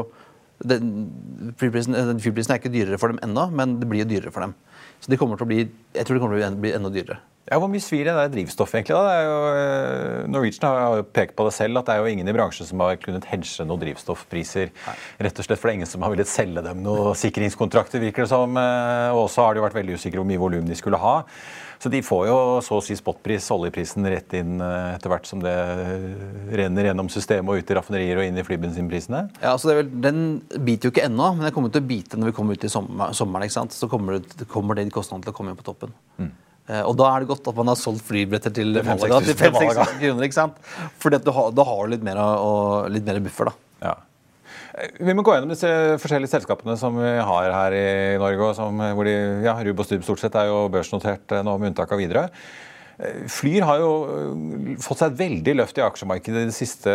den, 0.64 1.52
fuelprisen, 1.58 1.94
eh, 1.94 2.10
den 2.10 2.19
er 2.19 2.58
ikke 2.58 2.72
dyrere 2.72 2.98
for 2.98 3.12
dem 3.12 3.19
ennå, 3.22 3.48
men 3.50 3.78
det 3.81 3.88
blir 3.90 4.04
jo 4.04 4.10
dyrere 4.10 4.32
for 4.32 4.40
dem. 4.40 4.54
Så 5.02 5.10
de 5.10 5.19
kommer 5.20 5.36
til 5.36 5.46
å 5.46 5.50
bli, 5.50 5.69
jeg 5.94 6.06
tror 6.06 6.16
det 6.16 6.22
kommer 6.22 6.38
til 6.38 6.54
å 6.54 6.60
bli 6.62 6.72
enda 6.72 6.90
dyrere. 6.94 7.19
Ja, 7.44 7.58
Hvor 7.61 7.69
mye 7.69 7.82
svir 7.85 8.06
det 8.08 8.14
der 8.17 8.31
drivstoffet 8.32 8.79
egentlig? 8.81 8.94
da? 8.96 9.02
Det 9.05 9.17
er 9.20 9.26
jo, 9.29 9.41
eh, 9.52 10.29
Norwegian 10.32 10.64
har 10.64 10.96
jo 10.96 11.02
pekt 11.12 11.35
på 11.37 11.44
det 11.44 11.52
selv, 11.52 11.76
at 11.76 11.85
det 11.91 11.93
er 11.94 12.00
jo 12.00 12.12
ingen 12.14 12.29
i 12.31 12.32
bransjen 12.32 12.64
som 12.64 12.81
har 12.81 12.96
kunnet 12.96 13.26
hedge 13.29 13.67
noen 13.69 13.82
drivstoffpriser. 13.82 14.70
Rett 15.20 15.38
og 15.43 15.44
slett 15.44 15.61
for 15.61 15.69
det 15.69 15.75
er 15.75 15.79
ingen 15.82 15.91
som 15.91 16.00
har 16.06 16.14
villet 16.14 16.31
selge 16.31 16.62
dem 16.64 16.81
noen 16.82 17.12
sikringskontrakter, 17.20 18.00
virker 18.00 18.25
det 18.25 18.31
som. 18.32 18.56
eh, 18.56 19.11
Og 19.12 19.26
også 19.29 19.44
har 19.44 19.55
de 19.55 19.61
vært 19.61 19.76
veldig 19.76 19.99
usikre 20.00 20.23
hvor 20.23 20.26
mye 20.31 20.41
volum 20.41 20.64
de 20.67 20.75
skulle 20.75 20.96
ha. 20.96 21.19
Så 21.85 21.91
de 21.93 22.00
får 22.00 22.26
jo 22.31 22.37
så 22.64 22.79
å 22.79 22.82
si 22.82 22.94
spotpris, 22.96 23.50
oljeprisen, 23.52 24.06
rett 24.08 24.32
inn 24.41 24.56
eh, 24.64 24.94
etter 24.96 25.11
hvert 25.12 25.26
som 25.29 25.43
det 25.44 25.52
renner 26.56 26.88
gjennom 26.88 27.11
systemet 27.12 27.50
og 27.52 27.61
ut 27.61 27.70
i 27.70 27.76
raffinerier 27.76 28.20
og 28.23 28.25
inn 28.25 28.38
i 28.41 28.44
flybensinprisene. 28.46 29.20
Ja, 29.43 29.52
altså 29.52 29.69
det 29.69 29.76
vel, 29.82 29.91
Den 30.00 30.23
biter 30.64 30.88
jo 30.88 30.94
ikke 30.94 31.05
ennå, 31.11 31.35
men 31.37 31.44
den 31.44 31.52
kommer 31.52 31.69
til 31.75 31.85
å 31.85 31.88
bite 31.93 32.17
når 32.17 32.32
vi 32.32 32.37
kommer 32.38 32.56
ut 32.56 32.64
i 32.64 32.73
sommer, 32.73 33.12
sommeren. 33.12 33.44
ikke 33.44 33.58
sant? 33.58 33.76
Så 33.76 33.88
kommer, 33.93 34.17
det, 34.23 34.49
kommer 34.49 34.79
det 34.81 34.87
de 34.88 34.94
kostnadene 34.96 35.29
til 35.29 35.35
å 35.35 35.37
komme 35.37 35.52
inn 35.52 35.61
på 35.61 35.67
toppen. 35.69 35.93
Eh, 36.23 36.32
og 36.64 36.94
da 36.96 37.11
er 37.12 37.20
det 37.25 37.28
godt 37.28 37.49
at 37.50 37.56
man 37.58 37.69
har 37.69 37.76
solgt 37.76 38.06
flybilletter 38.08 38.52
til 38.56 38.72
Til 38.72 38.87
5 38.87 39.02
Malaga 39.02 39.19
til 39.20 39.26
000 39.26 39.28
til 39.28 39.38
5 39.43 39.52
Malaga. 39.52 39.84
6 39.84 39.99
kroner. 40.00 40.25
ikke 40.25 40.38
sant? 40.38 40.58
Har, 41.37 41.50
da 41.52 41.66
har 41.69 41.84
du 41.84 41.93
litt 41.93 42.06
mer, 42.06 42.20
og, 42.25 42.90
litt 42.94 43.05
mer 43.05 43.20
buffer. 43.20 43.50
da. 43.50 43.55
Ja. 43.84 43.94
Eh, 44.81 44.94
Vi 45.05 45.12
må 45.14 45.22
gå 45.26 45.34
gjennom 45.37 45.52
disse 45.52 45.69
forskjellige 46.00 46.32
selskapene 46.38 46.78
som 46.81 46.96
vi 46.96 47.14
har 47.20 47.50
her 47.52 47.76
i 47.76 47.87
Norge. 48.22 48.49
og 48.49 48.55
som, 48.56 48.81
hvor 48.96 49.05
de, 49.05 49.16
ja, 49.44 49.58
Rub 49.69 49.84
og 49.84 49.88
Stubb 49.90 50.06
stort 50.08 50.25
sett 50.25 50.34
er 50.40 50.48
jo 50.48 50.65
børsnotert 50.72 51.36
eh, 51.36 51.44
nå, 51.44 51.58
med 51.58 51.74
unntak 51.74 51.93
av 51.93 52.00
Widerøe. 52.00 52.32
Eh, 52.96 53.22
Flyr 53.29 53.69
har 53.69 53.84
jo 53.84 53.93
eh, 54.08 54.74
fått 54.81 55.05
seg 55.05 55.12
et 55.12 55.20
veldig 55.20 55.58
løft 55.60 55.79
i 55.79 55.84
aksjemarkedet 55.84 56.46
i 56.46 56.50
det 56.50 56.56
siste. 56.56 56.91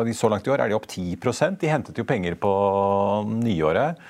og 0.00 0.06
de 0.10 0.18
Så 0.18 0.30
langt 0.32 0.46
i 0.48 0.50
år 0.50 0.64
er 0.64 0.68
de 0.72 0.78
opp 0.78 0.90
10% 0.90 1.60
De 1.62 1.70
hentet 1.70 1.98
jo 2.02 2.04
penger 2.08 2.34
på 2.34 2.50
nyåret. 3.38 4.02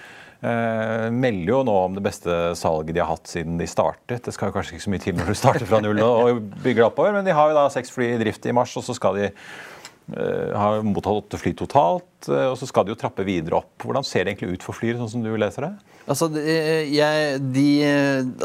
Eh, 0.45 1.07
melder 1.17 1.49
jo 1.49 1.63
nå 1.65 1.75
om 1.87 1.95
det 1.97 2.03
beste 2.05 2.33
salget 2.61 2.93
de 2.93 3.01
har 3.01 3.09
hatt 3.09 3.31
siden 3.31 3.57
de 3.61 3.69
startet. 3.71 4.21
Det 4.27 4.35
skal 4.35 4.51
jo 4.51 4.57
kanskje 4.59 4.77
ikke 4.77 4.85
så 4.85 4.93
mye 4.93 5.05
til 5.07 5.17
når 5.17 5.33
du 5.33 5.39
starter 5.39 5.69
fra 5.69 5.81
null 5.81 6.03
og 6.05 6.43
bygger 6.65 6.91
oppover, 6.91 7.17
men 7.17 7.25
de 7.27 7.35
har 7.37 7.51
jo 7.51 7.57
da 7.57 7.71
seks 7.73 7.95
fly 7.95 8.13
i 8.13 8.21
drift 8.21 8.45
i 8.45 8.55
mars, 8.57 8.75
og 8.77 8.85
så 8.85 8.97
skal 8.99 9.17
de 9.17 9.31
eh, 9.31 10.53
har 10.53 10.85
mottatt 10.85 11.23
åtte 11.23 11.41
fly 11.41 11.55
totalt, 11.57 12.29
eh, 12.29 12.51
og 12.51 12.59
så 12.61 12.69
skal 12.69 12.85
de 12.85 12.93
jo 12.93 12.99
trappe 13.01 13.25
videre 13.27 13.63
opp. 13.63 13.73
Hvordan 13.81 14.05
ser 14.05 14.27
det 14.27 14.35
egentlig 14.35 14.59
ut 14.59 14.69
for 14.69 14.77
Flyr, 14.77 15.01
sånn 15.01 15.15
som 15.15 15.25
du 15.25 15.33
leser 15.41 15.71
det? 15.71 15.73
Altså, 16.07 16.29
jeg, 16.37 17.41
de, 17.57 17.67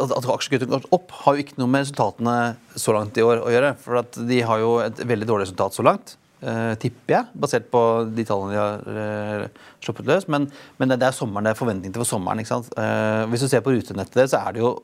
At 0.02 0.16
at 0.16 0.26
har 0.26 0.62
gått 0.72 0.88
opp, 0.96 1.12
har 1.26 1.36
jo 1.36 1.44
ikke 1.44 1.60
noe 1.60 1.70
med 1.70 1.84
resultatene 1.84 2.38
så 2.74 2.96
langt 2.96 3.20
i 3.20 3.28
år 3.28 3.44
å 3.44 3.52
gjøre. 3.52 3.76
For 3.84 4.00
at 4.00 4.18
de 4.32 4.40
har 4.48 4.64
jo 4.64 4.78
et 4.88 5.04
veldig 5.04 5.28
dårlig 5.30 5.50
resultat 5.50 5.76
så 5.76 5.86
langt. 5.86 6.16
Eh, 6.42 6.74
tipper 6.82 7.16
jeg, 7.16 7.40
basert 7.44 7.68
på 7.74 7.82
de 8.12 8.26
tallene 8.28 8.54
de 8.54 8.60
har 8.60 8.86
uh, 8.86 9.66
sluppet 9.84 10.10
løs. 10.10 10.28
Men, 10.32 10.48
men 10.82 10.94
det, 10.94 11.02
er 11.08 11.16
sommeren, 11.16 11.48
det 11.48 11.56
er 11.56 11.60
forventning 11.60 11.94
til 11.94 12.04
for 12.04 12.10
sommeren. 12.10 12.42
ikke 12.42 12.54
sant? 12.54 12.72
Eh, 12.78 13.24
hvis 13.32 13.46
du 13.46 13.50
ser 13.52 13.64
på 13.66 13.74
rutenettet 13.76 14.18
deres, 14.18 14.34
så 14.34 14.42
er 14.42 14.58
det 14.58 14.64
jo 14.64 14.76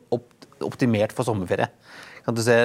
optimert 0.67 1.13
for 1.15 1.27
sommerferie. 1.27 1.69
Kan 2.27 2.35
du 2.35 2.41
se, 2.43 2.55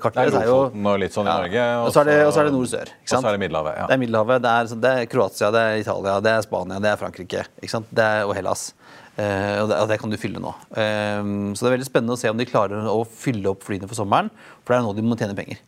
kartet 0.00 0.30
Det 0.32 0.40
er 0.40 0.46
Lofoten 0.48 0.86
og 0.88 0.94
litt 1.02 1.12
sånn 1.12 1.26
i 1.26 1.28
Ja. 1.28 1.40
Norge. 1.42 1.64
Og 1.84 1.90
så 1.92 2.00
er 2.00 2.08
det, 2.08 2.14
og 2.24 2.30
så 2.32 2.40
er 2.40 2.46
det 2.48 2.52
nord-sør. 2.54 2.92
Og 2.96 3.10
så 3.10 3.18
er 3.20 3.34
det 3.34 3.40
Middelhavet. 3.42 3.74
ja. 3.76 3.86
Det 3.90 3.92
er 3.92 4.00
Middelhavet, 4.00 4.42
det 4.42 4.52
er, 4.52 4.70
det 4.84 4.92
er 4.92 5.10
Kroatia, 5.12 5.50
det 5.52 5.64
er 5.66 5.82
Italia, 5.82 6.14
det 6.24 6.32
er 6.32 6.46
Spania, 6.46 6.78
det 6.80 6.88
er 6.88 6.96
Frankrike 6.96 7.42
ikke 7.60 7.74
sant? 7.74 7.90
Det 7.92 8.06
er, 8.06 8.24
og 8.24 8.32
Hellas. 8.38 8.70
Uh, 9.12 9.60
og, 9.60 9.66
det, 9.68 9.76
og 9.82 9.90
det 9.90 9.98
kan 10.00 10.08
du 10.08 10.16
fylle 10.16 10.40
nå. 10.40 10.54
Eh, 10.72 11.18
så 11.52 11.60
det 11.60 11.68
er 11.68 11.74
veldig 11.74 11.88
spennende 11.90 12.16
å 12.16 12.20
se 12.22 12.30
om 12.32 12.38
de 12.40 12.46
klarer 12.48 12.86
å 12.88 13.02
fylle 13.04 13.50
opp 13.52 13.66
flyene 13.66 13.84
for 13.84 13.98
sommeren. 13.98 14.30
For 14.64 14.72
det 14.72 14.78
er 14.78 14.86
nå 14.86 14.94
de 14.96 15.04
må 15.04 15.18
tjene 15.20 15.36
penger. 15.36 15.60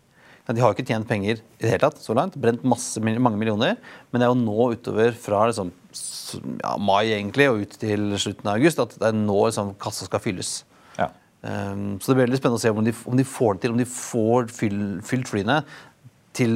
De 0.44 0.60
har 0.60 0.68
jo 0.68 0.76
ikke 0.76 0.84
tjent 0.90 1.08
penger 1.08 1.38
i 1.38 1.62
det 1.62 1.70
hele 1.72 1.86
tatt 1.86 2.02
så 2.04 2.12
langt. 2.16 2.36
Brent 2.36 2.64
masse, 2.68 3.00
mange 3.00 3.38
millioner. 3.40 3.78
Men 4.12 4.20
det 4.20 4.26
er 4.26 4.32
jo 4.34 4.42
nå 4.42 4.66
utover 4.74 5.16
fra 5.16 5.46
liksom, 5.48 5.70
ja, 6.60 6.74
mai 6.76 7.14
egentlig 7.14 7.48
og 7.48 7.64
ut 7.64 7.78
til 7.80 8.12
slutten 8.20 8.50
av 8.50 8.58
august 8.58 8.82
at 8.84 8.92
det 9.00 9.08
er 9.08 9.16
nå 9.16 9.38
liksom, 9.46 9.72
kassa 9.80 10.08
skal 10.08 10.20
fylles. 10.20 10.58
Ja. 10.98 11.08
Um, 11.40 11.96
så 11.96 12.12
det 12.12 12.18
blir 12.18 12.26
veldig 12.26 12.42
spennende 12.42 12.60
å 12.60 12.64
se 12.64 12.74
om 12.74 12.84
de, 12.84 12.92
om 13.08 13.16
de 13.16 13.26
får 13.28 13.56
det 13.56 13.64
til, 13.64 13.72
om 13.72 13.80
de 13.80 13.88
får 13.88 14.52
fyll, 14.52 14.78
fylt 15.04 15.32
flyene 15.32 15.62
til, 16.34 16.54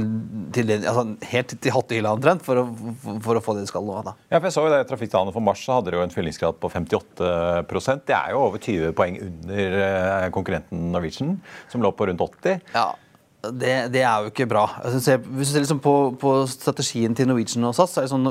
til 0.53 0.73
altså, 0.77 1.05
helt 1.31 1.53
til 1.55 1.75
hattehylla 1.75 2.13
omtrent 2.17 2.45
for, 2.45 2.61
for, 3.03 3.19
for 3.25 3.39
å 3.39 3.43
få 3.45 3.57
det 3.57 3.65
de 3.65 3.71
skal 3.71 3.85
nå. 3.87 3.99
Da. 4.05 4.15
Ja, 4.29 4.39
for 4.39 4.51
jeg 4.51 4.57
så 4.57 4.65
jo 4.67 4.73
det 4.75 4.81
i 4.83 4.89
Trafikktallene 4.91 5.35
for 5.35 5.49
mars 5.49 5.65
så 5.65 5.79
hadde 5.79 5.95
de 5.95 6.01
jo 6.01 6.05
en 6.05 6.15
fyllingsgrad 6.15 6.59
på 6.61 6.71
58% 6.75 8.09
Det 8.09 8.17
er 8.17 8.35
jo 8.35 8.45
over 8.49 8.63
20 8.63 8.97
poeng 8.99 9.21
under 9.23 9.83
eh, 9.85 10.31
konkurrenten 10.35 10.89
Norwegian, 10.93 11.37
som 11.71 11.85
lå 11.85 11.93
på 11.95 12.09
rundt 12.11 12.25
80. 12.27 12.65
Ja, 12.75 12.91
det, 13.39 13.75
det 13.95 14.01
er 14.03 14.25
jo 14.25 14.33
ikke 14.33 14.49
bra. 14.51 14.65
Altså, 14.83 15.15
hvis 15.23 15.51
du 15.51 15.55
ser 15.55 15.63
liksom 15.63 15.79
på, 15.83 15.95
på 16.19 16.33
strategien 16.51 17.15
til 17.15 17.29
Norwegian 17.31 17.69
og 17.69 17.77
SAS, 17.77 17.95
så 17.95 18.01
er 18.03 18.09
det 18.09 18.11
sånn 18.11 18.27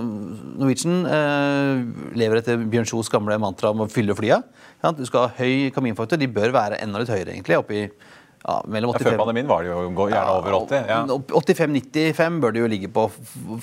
Norwegian 0.59 0.97
eh, 1.07 1.85
lever 2.19 2.41
etter 2.41 2.59
Bjørn 2.67 2.89
Kjos 2.89 3.11
gamle 3.13 3.37
mantra 3.39 3.71
om 3.71 3.85
å 3.85 3.89
fylle 3.91 4.15
flya. 4.17 4.41
Ja, 4.83 4.91
Du 4.91 5.05
skal 5.07 5.29
ha 5.29 5.33
høy 5.39 5.71
kaminfaktor. 5.75 6.19
De 6.19 6.27
bør 6.27 6.51
være 6.55 6.81
enda 6.83 6.99
litt 6.99 7.13
høyere, 7.13 7.31
egentlig. 7.37 7.55
Oppi 7.55 7.85
ja, 7.87 8.57
mellom 8.67 8.93
Ja, 8.93 9.01
før 9.07 9.17
pandemien 9.19 9.47
var 9.49 9.63
det 9.63 9.71
jo 9.71 9.79
gjerne 10.11 10.35
over 10.41 10.59
80. 10.59 10.91
Ja. 10.91 10.99
85-95 11.07 12.41
bør 12.43 12.53
det 12.55 12.61
jo 12.65 12.69
ligge 12.75 12.91
på 12.91 13.07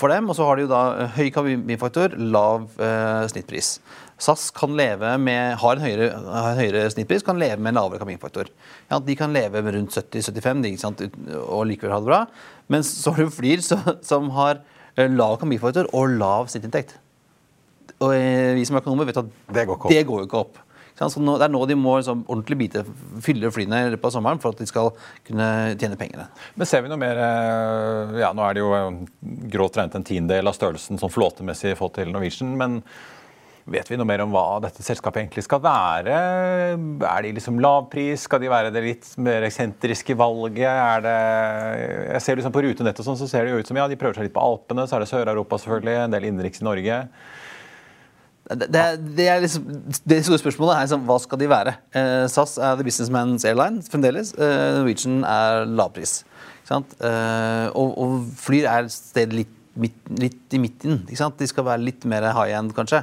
for 0.00 0.12
dem. 0.12 0.32
Og 0.32 0.38
så 0.38 0.48
har 0.48 0.56
de 0.56 0.64
jo 0.64 0.72
da 0.72 0.82
eh, 0.96 1.20
høy 1.20 1.28
kaminfaktor, 1.34 2.16
lav 2.16 2.70
eh, 2.80 3.28
snittpris. 3.32 3.76
SAS 4.22 4.48
kan 4.54 4.76
leve 4.78 5.16
med, 5.18 5.56
har 5.58 5.76
en 5.76 5.82
høyere, 5.84 6.08
har 6.14 6.50
en 6.52 6.60
høyere 6.60 6.84
snittpris, 6.94 7.24
kan 7.26 7.40
leve 7.40 7.58
med 7.58 7.72
en 7.74 7.80
lavere 7.80 7.98
kabinfaktor. 8.02 8.50
Ja, 8.90 9.00
de 9.02 9.16
kan 9.18 9.34
leve 9.34 9.62
med 9.64 9.74
rundt 9.74 9.96
70-75 9.96 10.62
de, 10.62 10.70
ikke 10.74 10.84
sant, 10.84 11.02
ut- 11.02 11.16
og 11.42 11.64
likevel 11.68 11.94
ha 11.96 12.02
det 12.02 12.10
bra. 12.12 12.20
Mens 12.70 12.92
så 13.02 13.14
har 13.14 13.26
du 13.26 13.34
Flyr 13.34 13.64
så, 13.64 13.80
som 14.06 14.30
har 14.36 14.60
eh, 14.96 15.10
lav 15.10 15.38
kabinfaktor 15.42 15.90
og 15.92 16.14
lav 16.20 16.46
snittinntekt. 16.52 16.94
Og 17.98 18.14
eh, 18.14 18.52
vi 18.56 18.64
som 18.68 18.78
er 18.78 18.84
økonomer 18.84 19.08
vet 19.10 19.18
at 19.24 19.32
Det 19.54 19.66
går 19.66 19.76
ikke 19.80 19.88
opp. 19.90 19.92
det 19.92 20.06
går 20.08 20.28
ikke 20.28 20.44
opp. 20.44 20.60
Så 20.94 21.18
nå, 21.18 21.32
det 21.40 21.48
er 21.48 21.50
nå 21.50 21.58
de 21.66 21.74
må 21.74 21.96
liksom, 21.98 22.20
ordentlig 22.30 22.56
bite, 22.60 22.84
fylle 23.24 23.48
flyene 23.50 23.80
i 23.82 23.88
løpet 23.96 24.06
av 24.06 24.12
sommeren 24.14 24.38
for 24.38 24.54
at 24.54 24.60
de 24.62 24.66
skal 24.70 24.92
kunne 25.26 25.48
tjene 25.74 25.98
pengene. 25.98 26.28
Men 26.54 26.70
ser 26.70 26.84
vi 26.84 26.92
noe 26.92 27.00
mer 27.02 27.18
eh, 27.18 28.20
Ja, 28.22 28.30
nå 28.30 28.44
er 28.46 28.54
det 28.54 28.62
jo 28.62 28.70
grått 29.50 29.80
regnet 29.80 29.98
en 29.98 30.06
tiendedel 30.06 30.46
av 30.46 30.54
størrelsen 30.54 31.02
som 31.02 31.10
flåtemessig 31.10 31.74
fått 31.80 31.98
til 31.98 32.14
Norwegian, 32.14 32.54
men 32.60 32.78
vet 33.70 33.88
vi 33.88 33.96
noe 33.96 34.08
mer 34.08 34.20
om 34.24 34.32
hva 34.34 34.58
dette 34.64 34.84
selskapet 34.84 35.22
egentlig 35.22 35.44
skal 35.46 35.62
være? 35.64 36.16
Er 36.74 37.24
de 37.24 37.32
liksom 37.36 37.60
lavpris? 37.64 38.26
Skal 38.28 38.42
de 38.42 38.50
være 38.52 38.72
det 38.74 38.82
litt 38.84 39.08
mer 39.24 39.46
eksentriske 39.48 40.16
valget? 40.20 40.68
Er 40.68 41.04
det 41.04 41.16
Jeg 42.12 42.24
ser 42.26 42.40
liksom 42.40 42.54
på 42.54 42.64
rutenett 42.66 43.00
og 43.00 43.08
sånn, 43.08 43.20
så 43.20 43.30
ser 43.30 43.46
det 43.46 43.54
jo 43.54 43.62
ut 43.62 43.70
som 43.70 43.80
ja, 43.80 43.88
de 43.88 43.98
prøver 44.00 44.18
seg 44.18 44.28
litt 44.28 44.36
på 44.36 44.44
Alpene, 44.44 44.84
så 44.88 44.98
er 44.98 45.04
det 45.04 45.10
Sør-Europa 45.12 45.60
selvfølgelig, 45.62 45.96
en 46.02 46.16
del 46.16 46.28
innenriks 46.28 46.60
i 46.60 46.68
Norge. 46.68 47.00
Det, 48.44 48.68
det, 49.16 49.26
er 49.32 49.40
liksom, 49.40 49.64
det 50.04 50.20
store 50.26 50.42
spørsmålet 50.42 50.76
er 50.76 50.84
liksom, 50.84 51.04
hva 51.08 51.16
skal 51.22 51.40
de 51.40 51.48
være? 51.48 51.76
Eh, 51.96 52.24
SAS 52.28 52.58
er 52.60 52.76
the 52.76 52.84
businessman's 52.84 53.46
airline 53.48 53.80
fremdeles. 53.88 54.34
Eh, 54.36 54.80
Norwegian 54.82 55.22
er 55.24 55.64
lavpris. 55.64 56.18
Eh, 56.68 57.66
og, 57.72 57.96
og 57.96 58.18
Flyr 58.40 58.68
er 58.68 58.84
et 58.84 58.92
sted 58.92 59.32
litt, 59.32 59.54
midt, 59.80 59.96
litt 60.20 60.56
i 60.56 60.60
midten. 60.60 61.00
De 61.08 61.48
skal 61.48 61.66
være 61.66 61.86
litt 61.86 62.04
mer 62.08 62.28
high 62.36 62.52
end, 62.58 62.76
kanskje. 62.76 63.00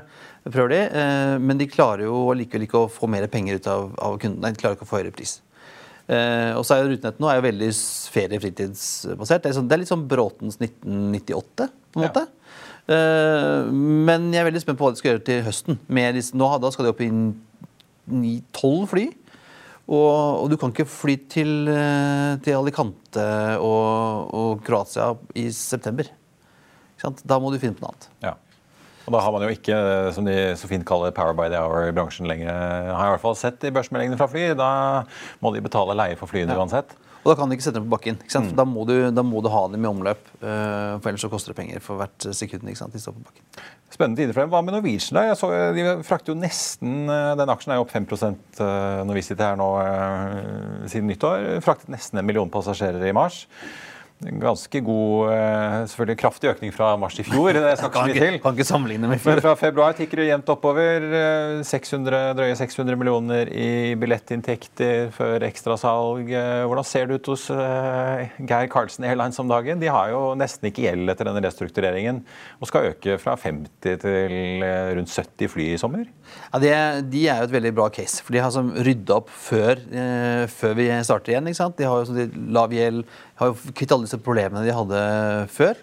Prøver 0.48 0.72
de. 0.74 0.80
Eh, 0.98 1.36
men 1.44 1.60
de 1.60 1.68
klarer 1.70 2.08
jo 2.08 2.24
likevel 2.34 2.66
ikke 2.66 2.80
å 2.86 2.90
få 2.92 3.10
mer 3.12 3.28
penger 3.30 3.60
ut 3.62 3.68
av, 3.70 3.92
av 4.02 4.18
kundene. 4.22 4.50
De 4.56 4.62
klarer 4.62 4.78
ikke 4.78 4.88
å 4.88 4.90
få 4.90 4.98
høyere 5.02 5.14
pris. 5.14 5.36
Eh, 6.12 6.52
og 6.58 6.66
så 6.66 6.76
er 6.76 6.82
jo 6.84 6.90
Rutenett 6.96 7.20
nå 7.22 7.30
er 7.30 7.38
jo 7.38 7.46
veldig 7.46 7.70
ferie-fritidsbasert. 8.16 9.44
Det, 9.46 9.52
er 9.52 9.58
sånn, 9.60 9.70
det 9.70 9.78
er 9.78 9.84
litt 9.84 9.92
sånn 9.92 10.08
Bråtens 10.10 10.58
1998, 10.60 11.70
på 11.94 12.02
en 12.02 12.08
Ja. 12.08 12.10
måte. 12.10 12.26
Eh, 12.92 13.70
men 13.72 14.32
jeg 14.34 14.42
er 14.42 14.50
veldig 14.50 14.64
spent 14.66 14.80
på 14.82 14.88
hva 14.88 14.96
de 14.96 15.00
skal 15.00 15.14
gjøre 15.14 15.26
til 15.30 15.44
høsten. 15.46 15.78
Med 15.88 16.18
nå, 16.34 16.50
da 16.64 16.72
skal 16.74 16.88
de 16.90 16.94
opp 16.96 17.04
i 17.06 17.12
ni-tolv 18.12 18.90
fly. 18.92 19.08
Og, 19.92 20.44
og 20.44 20.50
du 20.52 20.56
kan 20.58 20.72
ikke 20.72 20.88
fly 20.88 21.16
til, 21.32 21.68
til 22.46 22.56
Alicante 22.58 23.24
og, 23.60 24.30
og 24.34 24.62
Kroatia 24.66 25.10
i 25.36 25.50
september. 25.52 26.08
Da 27.28 27.40
må 27.42 27.50
du 27.52 27.58
finne 27.60 27.76
på 27.76 27.84
noe 27.84 27.92
annet. 27.92 28.08
Ja. 28.24 28.36
Og 29.06 29.14
da 29.16 29.22
har 29.26 29.34
man 29.34 29.46
jo 29.46 29.52
ikke, 29.54 29.78
som 30.16 30.28
de 30.28 30.36
så 30.60 30.70
fint 30.70 30.86
kaller 30.88 31.14
power 31.16 31.34
by 31.38 31.50
the 31.50 31.60
hour 31.60 31.88
i 31.90 31.94
bransjen 31.96 32.30
lenger, 32.30 32.52
har 32.54 33.08
jeg 33.08 33.12
i 33.12 33.16
hvert 33.16 33.24
fall 33.24 33.40
sett 33.40 33.64
i 33.66 33.74
børsmeldingene 33.74 34.20
fra 34.20 34.30
fly. 34.30 34.52
Da 34.58 34.72
må 35.42 35.54
de 35.56 35.64
betale 35.66 35.98
leie 35.98 36.20
for 36.20 36.30
flyene 36.30 36.58
uansett. 36.58 36.94
Og 37.22 37.30
da 37.30 37.36
kan 37.38 37.50
du 37.50 37.54
ikke 37.54 37.68
sette 37.68 37.78
dem 37.78 37.86
på 37.86 37.94
bakken. 37.94 38.18
For 38.26 38.56
Da, 38.58 38.64
må 38.66 38.84
du, 38.90 38.96
da 39.14 39.24
må 39.26 39.44
du 39.46 39.50
ha 39.54 39.62
dem 39.70 39.84
i 39.86 39.90
omløp. 39.90 40.24
eh, 40.42 40.98
for 40.98 41.12
ellers 41.12 41.22
så 41.22 41.30
koster 41.30 41.54
det 41.54 41.60
penger 41.60 41.84
for 41.86 42.02
hvert 42.02 42.26
sekund 42.34 42.66
de 42.66 42.74
står 42.74 43.14
på 43.14 43.26
bakken. 43.28 43.44
Spennende 43.92 44.18
tider 44.22 44.34
for 44.34 44.42
dem. 44.42 44.50
Hva 44.50 44.62
med 44.66 44.74
Norwegian? 44.74 45.20
da? 45.20 45.36
Så, 45.38 45.52
de 45.76 45.86
frakter 46.08 46.34
jo 46.34 46.40
nesten, 46.40 47.06
eh, 47.10 47.36
Den 47.38 47.50
aksjen 47.54 47.74
er 47.74 47.78
jo 47.78 47.86
opp 47.86 47.92
5 47.94 48.08
eh, 48.10 49.04
når 49.06 49.14
vi 49.14 49.22
sitter 49.22 49.52
her 49.52 49.56
nå 49.60 49.70
eh, 49.86 50.88
siden 50.90 51.08
nyttår. 51.12 51.62
Fraktet 51.62 51.94
nesten 51.94 52.18
en 52.18 52.26
million 52.26 52.50
passasjerer 52.50 53.06
i 53.06 53.14
mars. 53.14 53.46
Ganske 54.22 54.80
god, 54.86 55.32
eh, 55.34 55.76
selvfølgelig 55.90 56.18
kraftig 56.22 56.50
økning 56.52 56.72
fra 56.76 56.92
mars 57.02 57.16
i 57.18 57.24
fjor. 57.26 57.56
Det 57.58 57.72
skal 57.80 57.90
ikke 57.90 58.02
så 58.02 58.06
mye 58.06 58.20
til. 58.20 58.36
kan 58.44 58.54
ikke 58.54 58.68
sammenligne 58.70 59.08
med 59.10 59.20
fjor. 59.24 59.34
Men 59.34 59.42
fra 59.42 59.54
februar 59.58 59.96
tikker 59.98 60.22
det 60.22 60.28
jevnt 60.30 60.52
oppover. 60.54 61.08
eh, 61.18 61.64
600, 61.66 62.36
drøye 62.38 62.56
600 62.60 62.96
millioner 63.02 63.50
i 63.50 63.96
billettinntekter 63.98 65.10
før 65.16 65.42
ekstrasalg. 65.48 66.30
Eh, 66.30 66.66
Hvordan 66.70 66.86
ser 66.86 67.08
det 67.10 67.18
ut 67.22 67.32
hos 67.34 67.48
eh, 67.50 68.30
Geir 68.46 68.70
Karlsen 68.70 69.04
Airlines 69.10 69.40
om 69.42 69.50
dagen? 69.50 69.80
De 69.82 69.90
har 69.90 70.12
jo 70.14 70.22
nesten 70.38 70.70
ikke 70.70 70.86
gjeld 70.86 71.10
etter 71.10 71.26
denne 71.26 71.42
restruktureringen 71.42 72.22
og 72.62 72.70
skal 72.70 72.92
øke 72.92 73.18
fra 73.22 73.34
50 73.42 73.98
til 74.06 74.62
eh, 74.62 74.94
rundt 75.00 75.10
70 75.10 75.50
fly 75.56 75.72
i 75.74 75.80
sommer. 75.82 76.06
Ja, 76.54 76.60
det, 76.62 76.76
de 77.12 77.26
er 77.28 77.42
jo 77.42 77.50
et 77.50 77.56
veldig 77.58 77.74
bra 77.76 77.90
case, 77.90 78.22
for 78.24 78.38
de 78.38 78.40
har 78.46 78.54
sånn 78.54 78.72
rydda 78.86 79.18
opp 79.18 79.34
før, 79.34 79.82
eh, 79.92 80.46
før 80.52 80.78
vi 80.78 80.88
starter 81.04 81.34
igjen. 81.34 81.50
De 81.78 81.90
har 81.90 82.04
jo 82.06 82.08
sånn, 82.12 82.38
lav 82.54 82.70
gjeld, 82.76 83.04
har 83.42 83.50
jo 83.52 83.74
kvitt 83.74 83.94
alle 83.94 84.06
disse 84.06 84.22
problemene 84.22 84.62
de 84.66 84.76
hadde 84.76 85.00
før. 85.52 85.80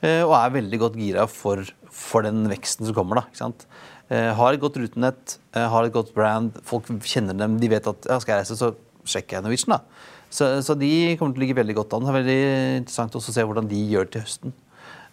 eh, 0.00 0.22
og 0.24 0.32
er 0.38 0.54
veldig 0.54 0.78
godt 0.80 0.98
gira 1.00 1.26
for, 1.28 1.64
for 1.92 2.24
den 2.24 2.46
veksten 2.48 2.86
som 2.88 2.96
kommer. 2.96 3.20
da, 3.20 3.26
ikke 3.28 3.42
sant? 3.42 3.66
Eh, 4.10 4.30
har 4.34 4.54
et 4.54 4.62
godt 4.62 4.78
rutenett, 4.80 5.36
eh, 5.54 5.66
har 5.70 5.84
et 5.86 5.94
godt 5.94 6.14
brand, 6.14 6.56
folk 6.66 6.88
kjenner 7.06 7.36
dem. 7.36 7.58
De 7.60 7.68
vet 7.70 7.86
at 7.86 8.08
ja, 8.08 8.18
skal 8.22 8.36
jeg 8.36 8.44
reise, 8.44 8.56
så 8.58 8.72
sjekker 9.04 9.38
jeg 9.38 9.44
Norwegian. 9.44 9.76
da. 9.76 10.08
Så, 10.30 10.48
så 10.62 10.76
de 10.78 11.16
kommer 11.18 11.34
til 11.34 11.42
å 11.42 11.44
ligge 11.44 11.58
veldig 11.58 11.76
godt 11.80 11.94
an. 11.96 12.06
Det 12.06 12.10
er 12.12 12.18
veldig 12.20 12.40
interessant 12.80 13.16
å 13.18 13.22
se 13.24 13.42
hvordan 13.42 13.68
de 13.70 13.80
gjør 13.90 14.10
til 14.10 14.22
høsten. 14.22 14.52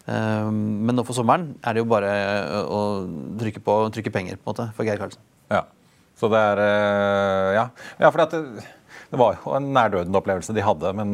Men 0.08 0.94
nå 0.96 1.02
for 1.04 1.12
sommeren 1.12 1.50
er 1.66 1.74
det 1.74 1.82
jo 1.82 1.88
bare 1.90 2.12
å 2.64 2.78
trykke 3.36 3.60
på 3.60 3.74
trykke 3.92 4.12
penger 4.14 4.38
på 4.38 4.46
en 4.46 4.50
måte, 4.54 4.66
for 4.76 4.88
Geir 4.88 4.96
Karlsen. 5.02 5.20
Ja. 5.52 5.66
Så 6.16 6.30
det 6.32 6.38
er 6.38 6.62
Ja, 7.58 7.64
ja 8.00 8.12
for 8.14 8.22
det, 8.22 8.40
det 9.10 9.20
var 9.20 9.36
jo 9.36 9.52
en 9.58 9.68
nærdøden-opplevelse 9.74 10.54
de 10.56 10.64
hadde, 10.64 10.94
men 10.96 11.12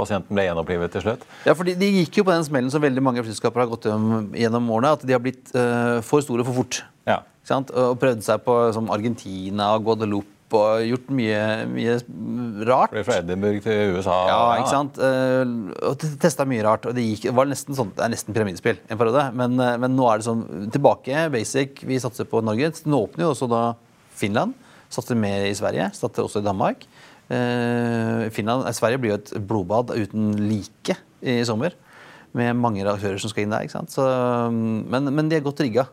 pasienten 0.00 0.36
ble 0.36 0.48
gjenopplivet 0.48 0.96
til 0.96 1.04
slutt. 1.04 1.28
Ja, 1.46 1.54
for 1.54 1.68
De 1.68 1.92
gikk 2.00 2.20
jo 2.20 2.26
på 2.26 2.34
den 2.34 2.46
smellen 2.48 2.72
som 2.72 2.82
veldig 2.82 3.04
mange 3.04 3.24
flyselskaper 3.24 3.64
har 3.64 3.70
gått 3.70 3.86
gjennom, 3.86 4.72
årene. 4.72 4.96
At 4.96 5.06
de 5.06 5.16
har 5.16 5.22
blitt 5.22 5.52
uh, 5.54 6.00
for 6.06 6.24
store 6.24 6.46
for 6.48 6.62
fort. 6.62 6.82
Ja. 7.08 7.20
Sant? 7.46 7.72
Og 7.72 7.96
prøvd 8.00 8.24
seg 8.26 8.44
på 8.46 8.58
som 8.76 8.90
Argentina 8.92 9.72
og 9.76 9.86
Guadeloupe 9.88 10.40
og 10.56 10.82
gjort 10.82 11.10
mye, 11.14 11.40
mye 11.70 11.96
rart. 12.68 12.92
Ble 12.94 13.04
fra 13.06 13.20
Edinburgh 13.20 13.60
til 13.64 13.96
USA. 13.96 14.16
Ja, 14.30 14.40
ikke 14.58 14.72
sant? 14.72 14.98
Eh, 14.98 15.52
og 15.86 16.06
testa 16.22 16.46
mye 16.48 16.64
rart. 16.66 16.88
Og 16.88 16.96
det, 16.96 17.04
gikk, 17.06 17.28
det 17.28 17.36
var 17.36 17.50
nesten 17.50 17.76
sånn, 17.78 17.92
det 17.96 18.04
er 18.04 18.12
nesten 18.14 18.36
pyramidespill 18.36 18.80
en 18.88 19.00
periode. 19.00 19.28
Men, 19.36 19.54
eh, 19.62 19.76
men 19.82 19.94
nå 19.96 20.08
er 20.10 20.20
det 20.20 20.28
sånn 20.28 20.44
tilbake, 20.74 21.28
basic. 21.34 21.84
Vi 21.86 22.00
satser 22.02 22.28
på 22.30 22.42
Norge. 22.44 22.72
Nå 22.90 23.04
åpner 23.06 23.28
jo 23.28 23.34
også 23.34 23.50
da 23.50 23.62
Finland. 24.18 24.56
Satser 24.90 25.18
mer 25.18 25.46
i 25.46 25.54
Sverige. 25.56 25.90
Satser 25.96 26.26
også 26.26 26.42
i 26.42 26.48
Danmark. 26.48 26.86
Eh, 27.30 28.30
Finland, 28.34 28.66
eh, 28.66 28.74
Sverige 28.74 28.98
blir 28.98 29.14
jo 29.14 29.20
et 29.20 29.32
blodbad 29.46 29.92
uten 29.94 30.32
like 30.48 30.96
i 31.22 31.40
sommer. 31.46 31.76
Med 32.34 32.54
mange 32.58 32.82
aktører 32.86 33.18
som 33.18 33.30
skal 33.30 33.44
inn 33.44 33.54
der. 33.54 33.66
ikke 33.66 33.78
sant? 33.78 33.92
Så, 33.94 34.02
men, 34.50 35.10
men 35.14 35.30
de 35.30 35.38
er 35.38 35.44
godt 35.44 35.62
rigga. 35.62 35.86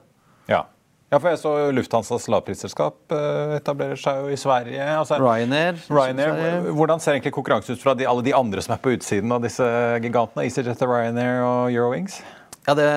Ja. 0.50 0.63
ja, 1.12 1.17
for 1.17 1.29
jeg 1.32 1.41
så 1.41 1.51
Lufthansas 1.74 2.27
lavprisselskap 2.32 3.13
eh, 3.13 3.58
etablerer 3.58 4.00
seg 4.01 4.22
jo 4.22 4.34
i 4.34 4.39
Sverige. 4.39 4.89
Altså, 4.98 5.20
Ryanair. 5.22 5.82
Ryanair, 5.89 6.72
Hvordan 6.77 7.01
ser 7.03 7.17
egentlig 7.17 7.36
konkurransen 7.38 7.77
ut 7.77 7.86
fra 7.86 7.98
de, 7.98 8.08
alle 8.10 8.25
de 8.25 8.36
andre 8.38 8.63
som 8.65 8.77
er 8.77 8.82
på 8.82 8.96
utsiden 8.98 9.34
av 9.34 9.46
disse 9.46 9.65
gigantene? 10.06 10.46
EasyJet, 10.46 10.86
Ryanair 10.86 11.41
og 11.46 11.74
Eurowings? 11.74 12.22
Ja, 12.67 12.75
det, 12.75 12.88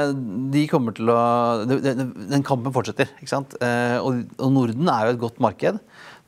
de 0.51 0.65
kommer 0.67 0.97
til 0.97 1.07
å 1.13 1.19
det, 1.63 1.77
det, 1.85 1.93
Den 2.33 2.43
kampen 2.43 2.73
fortsetter. 2.75 3.13
ikke 3.23 3.31
sant? 3.31 3.53
Og, 4.03 4.25
og 4.43 4.51
Norden 4.57 4.89
er 4.91 5.07
jo 5.07 5.13
et 5.15 5.21
godt 5.23 5.39
marked. 5.45 5.79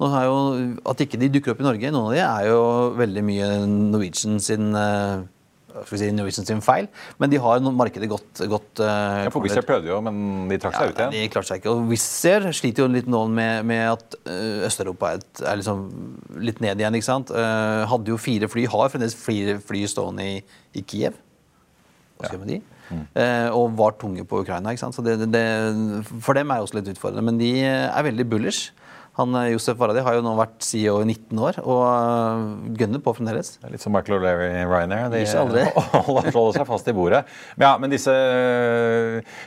Nå 0.03 0.09
er 0.19 0.27
jo, 0.27 0.39
At 0.91 1.05
ikke 1.05 1.21
de 1.21 1.31
dukker 1.33 1.55
opp 1.55 1.63
i 1.63 1.69
Norge, 1.69 1.93
noen 1.95 2.11
av 2.11 2.17
de, 2.17 2.25
er 2.25 2.49
jo 2.51 2.65
veldig 2.99 3.23
mye 3.29 3.53
Norwegian 3.71 4.43
sin 4.43 4.75
eh, 4.79 5.23
skal 5.73 5.95
vi 5.95 6.01
si, 6.03 6.09
Norwegian 6.13 6.49
sin 6.49 6.63
feil. 6.65 6.89
Men 7.23 7.33
de 7.33 7.39
har 7.41 7.63
markedet 7.73 8.09
godt, 8.11 8.43
godt 8.51 8.83
uh, 8.85 9.23
Ja, 9.25 9.31
for 9.33 9.45
Wizz 9.45 9.57
Air 9.57 9.67
prøvde 9.69 9.89
jo, 9.89 10.01
men 10.05 10.51
de 10.51 10.59
trakk 10.61 10.77
seg 10.77 10.91
ut 10.91 11.01
ja, 11.01 11.07
igjen. 11.07 11.15
De 11.15 11.33
klarte 11.33 11.49
seg 11.49 11.63
ikke. 11.63 11.73
Og 11.73 11.87
Wizz 11.89 12.09
Air 12.29 12.49
sliter 12.57 12.85
jo 12.85 12.91
litt 12.93 13.09
nå 13.11 13.23
med, 13.33 13.63
med 13.71 13.87
at 13.95 14.19
uh, 14.27 14.67
Øst-Europa 14.69 15.15
er, 15.17 15.25
er 15.47 15.63
liksom 15.63 15.87
litt 16.45 16.61
ned 16.65 16.83
igjen. 16.83 16.99
ikke 16.99 17.09
sant? 17.09 17.33
Uh, 17.33 17.87
hadde 17.89 18.13
jo 18.13 18.21
fire 18.21 18.51
fly, 18.53 18.67
har 18.75 18.93
fremdeles 18.93 19.17
fire 19.17 19.57
fly 19.65 19.87
stående 19.89 20.29
i, 20.35 20.37
i 20.77 20.85
Kiev. 20.85 21.17
Hva 22.19 22.29
skal 22.29 22.39
ja. 22.39 22.45
med 22.45 22.53
de? 22.53 22.61
Eh, 22.93 23.49
og 23.55 23.77
var 23.79 23.97
tunge 24.01 24.25
på 24.29 24.43
Ukraina. 24.43 24.73
ikke 24.73 24.85
sant? 24.85 24.97
Så 24.97 25.05
det, 25.05 25.19
det, 25.23 25.31
det, 25.33 25.43
for 26.23 26.37
dem 26.37 26.51
er 26.51 26.61
det 26.61 26.67
også 26.67 26.79
litt 26.79 26.93
utfordrende. 26.93 27.25
Men 27.31 27.41
de 27.41 27.53
er 27.65 28.09
veldig 28.09 28.29
bullish. 28.29 28.73
Han, 29.19 29.35
eh, 29.37 29.51
Josef 29.53 29.77
Varadi 29.77 30.01
har 30.01 30.17
jo 30.17 30.23
nå 30.25 30.33
vært 30.39 30.63
CEO 30.65 30.95
i 31.03 31.07
19 31.09 31.41
år 31.45 31.59
og 31.61 31.83
eh, 31.85 32.45
gønner 32.81 33.03
på 33.05 33.13
fremdeles. 33.17 33.59
Litt 33.69 33.83
som 33.85 33.93
Michael 33.93 34.17
O'Leary 34.17 34.47
i 34.63 34.63
Ryanair. 34.65 35.11
De 35.13 35.21
holder 36.09 36.57
seg 36.57 36.65
fast 36.69 36.89
i 36.89 36.95
bordet. 36.97 37.21
Men, 37.59 37.67
ja, 37.67 37.73
men 37.83 37.93
disse 37.93 38.15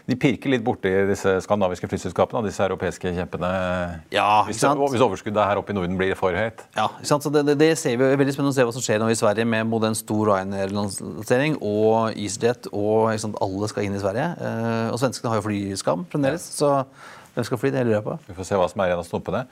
De 0.05 0.17
pirker 0.21 0.53
litt 0.53 0.65
borti 0.65 0.91
disse 1.09 1.39
skandinaviske 1.45 1.89
flyselskapene 1.89 2.43
og 2.43 2.49
disse 2.49 2.61
europeiske 2.65 3.15
kjempene. 3.17 3.49
Ja, 4.13 4.43
ikke 4.45 4.53
hvis, 4.53 4.93
hvis 4.93 5.05
overskuddet 5.07 5.49
her 5.49 5.61
oppe 5.61 5.73
i 5.73 5.79
Norden 5.79 5.97
blir 5.97 6.13
for 6.19 6.37
høyt. 6.37 6.61
Ja, 6.77 6.91
det, 7.01 7.45
det, 7.49 7.57
det 7.63 7.71
ser 7.81 7.97
vi, 7.97 8.05
det 8.05 8.13
er 8.13 8.21
veldig 8.21 8.37
spennende 8.37 8.53
å 8.53 8.59
se 8.59 8.67
hva 8.69 8.75
som 8.75 8.85
skjer 8.85 9.01
nå 9.01 9.09
i 9.09 9.17
Sverige 9.17 9.49
med 9.49 9.73
både 9.73 9.91
en 9.91 9.97
stor 9.97 10.29
Ryanair-lansering 10.29 11.57
og 11.65 12.13
EasyJet. 12.13 12.69
og 12.69 13.15
sant, 13.21 13.41
Alle 13.41 13.73
skal 13.73 13.89
inn 13.89 13.97
i 13.97 14.05
Sverige. 14.05 14.31
Eh, 14.37 14.87
og 14.93 15.01
svenskene 15.01 15.33
har 15.33 15.41
jo 15.41 15.49
flyskam 15.49 16.05
fremdeles. 16.13 16.45
Så 16.61 16.75
hvem 17.35 17.47
skal 17.47 17.59
fly? 17.61 17.71
den 17.75 17.89
lurer 17.89 18.01
jeg. 18.01 18.19
Vi 18.29 18.37
får 18.37 18.47
se 18.47 18.59
hva 18.59 18.67
som 18.71 18.81
er 18.81 18.91
igjen 18.91 19.01
av 19.03 19.07
stumpene. 19.07 19.45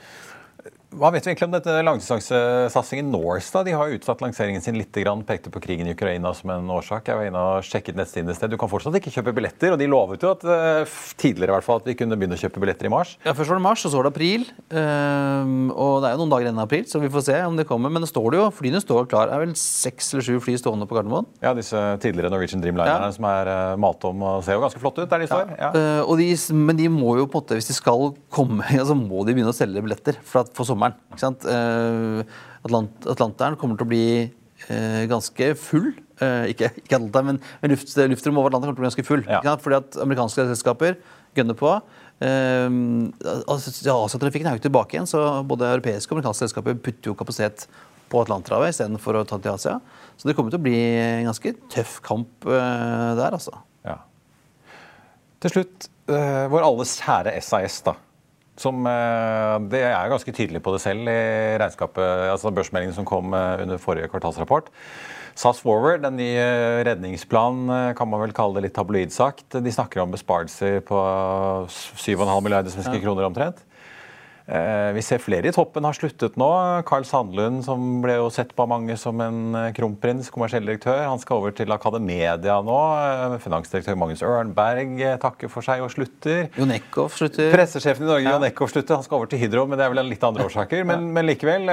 Hva 0.93 1.09
vet 1.13 1.25
vi 1.25 1.31
egentlig 1.31 1.47
om 1.47 1.53
dette 1.55 1.73
langdistansesatsingen 1.87 3.07
Norse? 3.11 3.49
da? 3.55 3.63
De 3.65 3.73
har 3.73 3.93
utsatt 3.95 4.21
lanseringen 4.21 4.61
sin 4.61 4.77
litt, 4.77 4.93
grann, 4.93 5.23
pekte 5.25 5.49
på 5.53 5.61
krigen 5.63 5.87
i 5.89 5.93
Ukraina 5.95 6.29
som 6.37 6.51
en 6.53 6.69
årsak. 6.69 7.07
Jeg 7.09 7.17
var 7.17 7.25
inne 7.29 7.39
og 7.41 7.65
sjekket 7.65 7.97
nettsiden 7.97 8.29
et 8.29 8.37
sted. 8.37 8.51
Du 8.53 8.59
kan 8.61 8.69
fortsatt 8.69 8.93
ikke 8.99 9.11
kjøpe 9.15 9.33
billetter, 9.35 9.73
og 9.73 9.79
de 9.81 9.87
lovet 9.89 10.21
jo 10.21 10.29
at, 10.35 10.43
eh, 10.45 10.93
tidligere 11.17 11.49
i 11.49 11.55
hvert 11.57 11.65
fall, 11.65 11.81
at 11.81 11.87
vi 11.89 11.95
kunne 11.97 12.17
begynne 12.19 12.37
å 12.37 12.41
kjøpe 12.43 12.61
billetter 12.61 12.85
i 12.85 12.93
mars. 12.93 13.15
Ja, 13.25 13.33
Først 13.33 13.49
var 13.49 13.57
det 13.57 13.65
mars, 13.65 13.85
og 13.85 13.91
så 13.91 13.97
var 13.97 14.03
det 14.09 14.13
april. 14.13 14.45
Ehm, 14.69 15.71
og 15.71 16.03
det 16.03 16.09
er 16.11 16.13
jo 16.17 16.21
noen 16.21 16.33
dager 16.35 16.45
igjen 16.47 16.59
i 16.61 16.65
april, 16.67 16.85
så 16.85 17.01
vi 17.01 17.09
får 17.09 17.23
se 17.25 17.37
om 17.47 17.57
det 17.57 17.65
kommer. 17.67 17.89
Men 17.89 18.05
det 18.05 18.11
står 18.11 18.29
det 18.31 18.39
jo, 18.41 18.45
flyene 18.53 18.81
står 18.83 19.07
klar. 19.09 19.27
Det 19.31 19.35
er 19.39 19.45
vel 19.47 19.55
seks 19.55 20.13
eller 20.13 20.23
sju 20.27 20.39
fly 20.43 20.57
stående 20.61 20.87
på 20.87 20.97
Gardermoen. 20.99 21.25
Ja, 21.41 21.53
disse 21.57 21.79
tidligere 22.03 22.29
Norwegian 22.29 22.61
Dreamlinerne 22.61 23.09
Ja. 23.09 23.11
som 23.11 23.25
er 23.25 23.49
uh, 23.49 23.77
malt 23.81 24.03
om 24.05 24.21
og 24.21 24.43
ser 24.43 24.59
jo 24.59 24.61
ganske 24.61 24.79
flotte 24.81 25.01
ut 25.01 25.09
der 25.09 25.19
de 25.19 25.27
står. 25.31 25.57
Ja. 25.57 25.71
Eh, 25.73 26.01
og 26.03 26.17
de, 26.19 26.29
men 26.53 26.77
de 26.77 26.87
må 26.89 27.17
jo 27.17 27.25
på 27.25 27.39
en 27.39 27.41
måte, 27.47 27.57
hvis 27.57 27.67
de 27.71 27.73
skal 27.73 28.13
komme, 28.29 28.61
ja, 28.77 28.83
så 28.85 28.93
må 28.95 29.25
de 29.25 29.33
begynne 29.33 29.49
å 29.49 29.57
selge 29.57 29.81
billetter 29.81 30.19
for, 30.21 30.45
for 30.53 30.65
sommeren. 30.67 30.82
Sant? 31.19 31.45
Eh, 31.47 32.21
Atlant, 32.63 33.07
Atlanteren 33.11 33.57
kommer 33.59 33.79
til 33.79 33.85
å 33.85 33.91
bli 33.91 34.05
eh, 34.23 35.03
ganske 35.11 35.49
full. 35.59 35.91
Eh, 36.23 36.51
ikke, 36.53 36.71
ikke 36.83 36.99
Atlanteren, 36.99 37.33
men, 37.33 37.41
men 37.61 37.73
luft, 37.73 37.91
luftrommet 37.91 38.41
over 38.41 38.51
Atlanteren 38.51 38.73
kommer 38.73 38.79
til 38.79 38.81
å 38.81 38.85
bli 38.85 38.91
ganske 38.91 39.07
full. 39.07 39.25
Ja. 39.27 39.55
Fordi 39.63 39.79
at 39.79 39.99
amerikanske 40.03 40.47
selskaper 40.51 40.97
gønner 41.37 41.57
på. 41.57 41.73
Altså, 42.23 43.73
ja, 43.83 43.97
Asiatrafikken 43.97 44.47
er 44.47 44.55
jo 44.55 44.61
ikke 44.61 44.69
tilbake 44.69 44.95
igjen, 44.95 45.09
så 45.09 45.41
både 45.49 45.73
europeiske 45.73 46.13
og 46.13 46.19
amerikanske 46.19 46.45
selskaper 46.45 46.77
putter 46.85 47.11
jo 47.11 47.17
kapasitet 47.19 47.65
på 48.11 48.21
Atlanterhavet 48.21 48.71
istedenfor 48.71 49.17
å 49.19 49.25
ta 49.27 49.39
til 49.41 49.57
Asia. 49.57 49.73
Så 50.15 50.29
det 50.29 50.35
kommer 50.37 50.53
til 50.53 50.61
å 50.61 50.63
bli 50.63 50.77
en 50.77 51.27
ganske 51.27 51.55
tøff 51.73 51.97
kamp 52.05 52.47
der, 52.47 53.33
altså. 53.33 53.57
Ja. 53.83 53.97
Til 55.43 55.57
slutt, 55.57 55.89
vår 56.07 56.63
alles 56.69 56.95
kjære 57.01 57.35
SAS, 57.43 57.81
da. 57.89 57.97
Som 58.59 58.85
eh, 58.85 59.55
Det 59.73 59.81
er 59.87 60.11
ganske 60.11 60.35
tydelig 60.35 60.61
på 60.63 60.75
det 60.75 60.83
selv 60.83 61.09
i 61.09 61.57
regnskapet, 61.61 62.29
altså 62.33 62.53
børsmeldingen 62.53 62.95
som 62.95 63.07
kom 63.07 63.33
eh, 63.33 63.63
under 63.65 63.81
forrige 63.81 64.11
kvartalsrapport. 64.11 64.69
SAS 65.33 65.63
Forward, 65.65 66.03
den 66.03 66.19
nye 66.19 66.45
redningsplanen, 66.85 67.69
eh, 67.73 67.93
kan 67.97 68.09
man 68.09 68.21
vel 68.21 68.35
kalle 68.37 68.59
det 68.59 68.67
litt 68.67 68.77
tabloid 68.77 69.13
sagt. 69.13 69.57
De 69.57 69.73
snakker 69.73 70.03
om 70.03 70.13
besparelser 70.13 70.83
på 70.85 70.99
7,5 71.67 72.29
milliarder 72.45 72.73
svenske 72.73 73.01
kroner 73.01 73.29
omtrent. 73.29 73.63
Eh, 74.43 74.91
Vi 74.93 75.01
ser 75.01 75.21
flere 75.23 75.47
i 75.47 75.53
toppen 75.55 75.85
har 75.87 75.95
sluttet 75.95 76.35
nå. 76.39 76.47
Carl 76.87 77.05
Sandlund, 77.07 77.61
som 77.63 78.01
ble 78.03 78.17
jo 78.17 78.25
sett 78.33 78.51
på 78.57 78.65
mange 78.67 78.97
som 78.99 79.21
en 79.23 79.55
eh, 79.55 79.69
kronprins, 79.77 80.27
kommersiell 80.33 80.65
direktør, 80.67 80.99
han 81.07 81.21
skal 81.21 81.39
over 81.39 81.55
til 81.55 81.71
Akademedia 81.71 82.57
nå. 82.65 82.79
Eh, 82.99 83.37
Finansdirektør 83.43 83.95
Magnus 83.99 84.23
Ørnberg 84.27 84.99
takker 85.23 85.51
for 85.53 85.63
seg 85.63 85.85
og 85.85 85.93
slutter. 85.95 86.49
Jon 86.59 86.75
Eckhoff 86.75 87.15
slutter. 87.21 87.53
Pressesjefen 87.55 88.03
i 88.03 88.11
Norge, 88.11 88.27
Jon 88.27 88.47
Eckhoff, 88.49 88.73
slutter. 88.75 88.99
Han 88.99 89.07
skal 89.07 89.21
over 89.21 89.31
til 89.31 89.39
Hydro, 89.45 89.63
men 89.69 89.79
det 89.79 89.87
er 89.87 89.95
vel 89.95 90.11
litt 90.11 90.27
andre 90.27 90.43
årsaker. 90.49 90.83
Men, 90.91 91.07
men 91.15 91.29
likevel. 91.31 91.71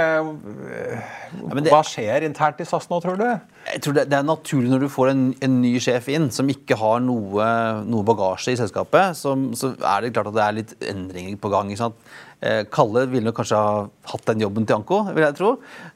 Hva 1.70 1.82
skjer 1.86 2.28
internt 2.30 2.62
i 2.62 2.68
SAS 2.70 2.86
nå, 2.90 3.02
tror 3.02 3.18
du? 3.18 3.26
Jeg 3.72 3.82
tror 3.84 3.94
det, 3.98 4.06
det 4.10 4.18
er 4.20 4.26
naturlig 4.28 4.70
når 4.72 4.80
du 4.86 4.88
får 4.92 5.12
en, 5.12 5.22
en 5.46 5.60
ny 5.62 5.74
sjef 5.82 6.08
inn 6.12 6.30
som 6.34 6.48
ikke 6.50 6.78
har 6.80 7.00
noe, 7.04 7.50
noe 7.86 8.06
bagasje 8.08 8.54
i 8.56 8.58
selskapet, 8.60 9.16
som, 9.18 9.50
så 9.58 9.74
er 9.78 10.06
det 10.08 10.14
klart 10.16 10.32
at 10.32 10.38
det 10.40 10.46
er 10.48 10.58
litt 10.62 10.74
endringer 10.90 11.38
på 11.40 11.52
gang. 11.52 11.70
ikke 11.70 11.84
sant? 11.86 12.10
Eh, 12.40 12.62
Kalle 12.72 13.02
ville 13.12 13.26
nok 13.28 13.36
kanskje 13.36 13.58
ha 13.60 13.72
hatt 14.14 14.22
den 14.30 14.40
jobben 14.40 14.64
til 14.64 14.78
Anko, 14.78 15.02
vil 15.12 15.26
jeg 15.26 15.34
tro. 15.36 15.50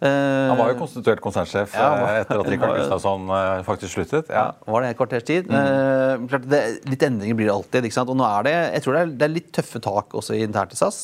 Eh, 0.04 0.48
Han 0.50 0.58
var 0.60 0.74
jo 0.74 0.76
konstituert 0.82 1.22
konsernsjef 1.24 1.72
Ja, 1.72 1.86
var- 2.02 2.10
eh, 2.10 2.18
etter 2.20 2.42
at 2.42 2.50
Rikard 2.52 2.74
Gustavsson 2.82 3.22
eh, 3.32 3.62
faktisk 3.64 3.94
sluttet. 3.96 4.28
ja, 4.28 4.42
Ja. 4.52 4.72
var 4.74 4.84
det 4.84 4.90
et 4.92 4.98
kvarters 4.98 5.24
tid. 5.24 5.48
Eh, 5.48 6.26
klart 6.28 6.44
det, 6.52 6.60
litt 6.84 7.00
endringer 7.08 7.38
blir 7.38 7.48
det 7.48 7.54
alltid. 7.54 7.88
ikke 7.88 7.96
sant? 7.96 8.12
Og 8.12 8.18
nå 8.20 8.26
er 8.28 8.44
det 8.44 8.52
jeg 8.74 8.84
tror 8.84 8.92
det 8.98 9.00
er, 9.06 9.14
det 9.22 9.26
er 9.30 9.32
litt 9.38 9.48
tøffe 9.56 9.80
tak 9.88 10.12
også 10.20 10.36
internt 10.36 10.76
i 10.76 10.80
SAS. 10.82 10.98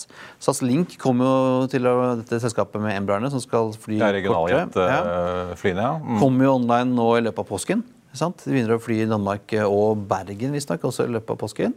SAS 0.45 0.61
Link 0.61 0.99
kommer 1.01 1.25
jo 1.33 1.67
til 1.73 1.89
å, 1.89 1.97
dette 2.21 2.43
selskapet 2.45 2.77
med 2.85 3.01
Embraerne 3.01 3.33
som 3.33 3.41
skal 3.41 3.73
fly 3.81 3.97
er 3.97 4.21
kortere. 4.21 4.53
Ja. 4.53 4.61
regionaljetflyene, 4.69 5.89
ja. 5.89 5.95
Mm. 6.05 6.21
Kommer 6.21 6.51
jo 6.51 6.53
online 6.61 6.95
nå 6.97 7.09
i 7.19 7.25
løpet 7.27 7.45
av 7.45 7.51
påsken. 7.51 7.83
Sant? 8.13 8.43
De 8.45 8.51
begynner 8.55 8.77
å 8.79 8.83
fly 8.83 9.03
i 9.05 9.11
Danmark 9.11 9.53
og 9.67 10.07
Bergen 10.11 10.55
visstnok 10.57 10.83
også 10.89 11.07
i 11.07 11.13
løpet 11.15 11.37
av 11.37 11.43
påsken. 11.45 11.77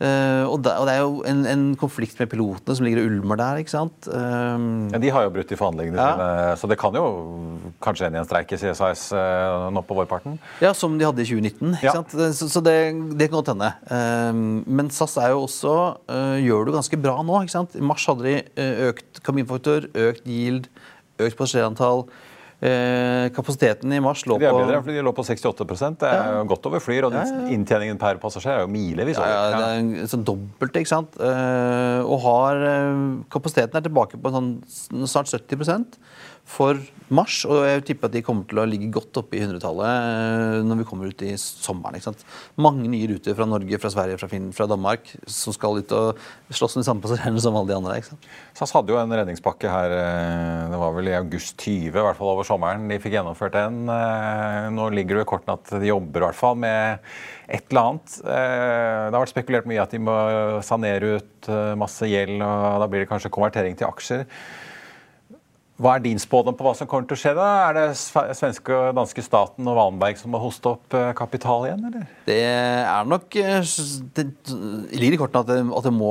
Uh, 0.00 0.46
og, 0.48 0.62
det, 0.64 0.72
og 0.80 0.86
det 0.88 0.92
er 0.96 1.00
jo 1.04 1.18
en, 1.28 1.40
en 1.44 1.64
konflikt 1.76 2.16
med 2.16 2.30
pilotene 2.32 2.72
som 2.72 2.86
ligger 2.86 3.02
og 3.02 3.10
ulmer 3.18 3.36
der. 3.36 3.58
ikke 3.60 3.74
sant? 3.74 4.06
Um, 4.08 4.86
Ja, 4.94 4.96
de 5.02 5.10
har 5.12 5.26
jo 5.26 5.32
brutt 5.34 5.50
i 5.52 5.58
forhandlingene 5.60 6.00
Ja. 6.00 6.14
sine, 6.16 6.54
så 6.56 6.70
det 6.72 6.78
kan 6.80 6.96
jo 6.96 7.02
kanskje 7.84 8.06
ende 8.08 8.16
i 8.16 8.22
en 8.22 8.28
streik 8.30 8.54
i 8.56 8.58
CSAS 8.62 9.02
uh, 9.12 9.66
nå 9.76 9.82
på 9.84 9.98
vårparten. 9.98 10.38
ja, 10.64 10.72
Som 10.72 10.96
de 10.96 11.04
hadde 11.04 11.20
i 11.20 11.28
2019. 11.28 11.74
ikke 11.76 11.84
Ja. 11.90 11.92
sant? 11.98 12.16
Så, 12.16 12.48
så 12.48 12.62
det, 12.64 12.78
det 13.20 13.28
kan 13.28 13.42
godt 13.42 13.52
hende. 13.52 13.68
Eh, 13.92 14.40
men 14.80 14.88
SAS 14.88 15.18
er 15.20 15.34
jo 15.34 15.44
også, 15.44 15.76
uh, 16.08 16.40
gjør 16.40 16.70
det 16.70 16.78
ganske 16.80 17.02
bra 17.04 17.18
nå. 17.20 17.42
ikke 17.44 17.58
sant? 17.58 17.76
I 17.76 17.84
mars 17.84 18.08
hadde 18.08 18.24
de 18.24 18.34
eh, 18.56 18.82
økt 18.88 19.20
kabinfaktor, 19.28 19.90
økt 19.92 20.24
yield, 20.24 20.72
økt 21.20 21.36
passasjerantall. 21.36 22.06
Eh, 22.60 23.30
kapasiteten 23.32 23.92
i 23.96 24.00
mars 24.04 24.26
lå 24.28 24.36
De 24.36 24.44
er 24.44 24.52
på 24.52 24.58
bedre, 24.60 24.82
fordi 24.84 24.98
de 24.98 25.04
lå 25.06 25.12
på 25.16 25.24
68% 25.24 26.02
Det 26.02 26.08
er 26.12 26.34
jo 26.36 26.42
godt 26.50 26.66
over 26.68 26.82
flyr, 26.84 27.06
og 27.08 27.14
Ja, 27.16 27.22
ja, 27.24 27.38
ja. 27.40 27.46
inntjeningen 27.56 27.96
per 27.98 28.18
passasjer 28.20 28.52
er 28.52 28.60
jo 28.66 28.68
milevis 28.68 29.16
Ja, 29.16 29.22
over. 29.24 29.32
ja, 29.32 29.78
det 29.80 30.02
er 30.04 30.10
sånn 30.12 30.26
dobbelt, 30.28 30.76
ikke 30.76 30.92
sant? 30.92 31.16
Eh, 31.16 32.00
og 32.04 32.20
har 32.26 32.60
eh, 32.60 33.00
Kapasiteten 33.32 33.80
er 33.80 33.86
tilbake 33.88 34.20
på 34.20 34.34
sånn 34.34 34.50
snart 35.08 35.32
70 35.32 35.96
for 36.48 36.78
mars. 37.14 37.40
Og 37.48 37.62
jeg 37.66 37.82
tipper 37.88 38.08
at 38.08 38.14
de 38.14 38.22
kommer 38.24 38.46
til 38.48 38.60
å 38.62 38.66
ligge 38.68 38.90
godt 38.94 39.18
oppe 39.20 39.36
i 39.38 39.42
hundretallet 39.42 39.90
eh, 39.90 40.58
når 40.66 40.80
vi 40.80 40.86
kommer 40.88 41.10
ut 41.10 41.24
i 41.26 41.32
sommeren. 41.40 41.98
ikke 41.98 42.10
sant? 42.10 42.24
Mange 42.60 42.86
nye 42.90 43.08
ruter 43.10 43.36
fra 43.38 43.46
Norge, 43.48 43.80
fra 43.82 43.92
Sverige, 43.92 44.18
fra 44.20 44.30
Finn, 44.30 44.50
fra 44.56 44.68
Danmark 44.70 45.10
som 45.30 45.54
skal 45.56 45.80
ut 45.80 45.94
og 45.96 46.20
slåss 46.54 46.78
om 46.78 46.84
de 46.84 46.88
samme 46.88 47.04
passasjerene 47.04 47.42
som 47.42 47.58
alle 47.58 47.72
de 47.72 47.78
andre. 47.78 47.98
ikke 48.00 48.12
sant? 48.12 48.30
SAS 48.58 48.74
hadde 48.76 48.94
jo 48.94 49.00
en 49.00 49.16
redningspakke 49.20 49.72
her 49.72 49.96
eh, 49.96 50.70
det 50.70 50.80
var 50.82 50.94
vel 50.96 51.10
i 51.10 51.18
august 51.18 51.56
20, 51.58 51.90
i 51.90 52.06
hvert 52.06 52.18
fall 52.18 52.32
over 52.34 52.46
sommeren. 52.46 52.88
De 52.90 53.00
fikk 53.02 53.18
gjennomført 53.18 53.58
den. 53.58 53.82
Eh, 53.90 54.70
Nå 54.74 54.90
ligger 54.94 55.20
det 55.20 55.26
i 55.26 55.30
kortene 55.30 55.58
at 55.58 55.76
de 55.82 55.90
jobber 55.90 56.22
i 56.22 56.28
hvert 56.28 56.40
fall 56.40 56.58
med 56.62 57.12
et 57.50 57.66
eller 57.72 57.82
annet. 57.82 58.12
Det 58.22 58.34
har 59.10 59.16
vært 59.16 59.32
spekulert 59.32 59.66
mye 59.66 59.82
at 59.82 59.90
de 59.90 59.98
må 59.98 60.14
sanere 60.62 61.16
ut 61.18 61.48
masse 61.80 62.06
gjeld, 62.06 62.36
og 62.38 62.84
da 62.84 62.86
blir 62.86 63.02
det 63.02 63.08
kanskje 63.10 63.32
konvertering 63.34 63.74
til 63.74 63.88
aksjer. 63.88 64.22
Hva 65.80 65.94
er 65.96 66.02
din 66.04 66.18
spådom 66.20 66.52
på 66.58 66.64
hva 66.66 66.74
som 66.76 66.88
kommer 66.90 67.06
til 67.08 67.16
å 67.16 67.20
skje? 67.22 67.30
da? 67.38 67.44
Er 67.70 67.76
det 67.78 67.84
svenske 68.36 68.74
og 68.76 68.90
danske 68.98 69.22
staten 69.24 69.64
og 69.70 69.78
Wallenberg 69.78 70.18
som 70.20 70.28
må 70.34 70.40
hoste 70.42 70.74
opp 70.74 70.92
eh, 70.96 71.06
kapital 71.16 71.64
igjen, 71.70 71.86
eller? 71.88 72.02
Det 72.26 72.36
er 72.44 73.08
nok 73.08 73.36
eh, 73.40 73.64
Det 74.18 74.26
ligger 74.92 75.16
i 75.16 75.20
kortene 75.22 75.40
at 75.40 75.48
det, 75.48 75.56
at 75.78 75.86
det 75.88 75.92
må 75.96 76.10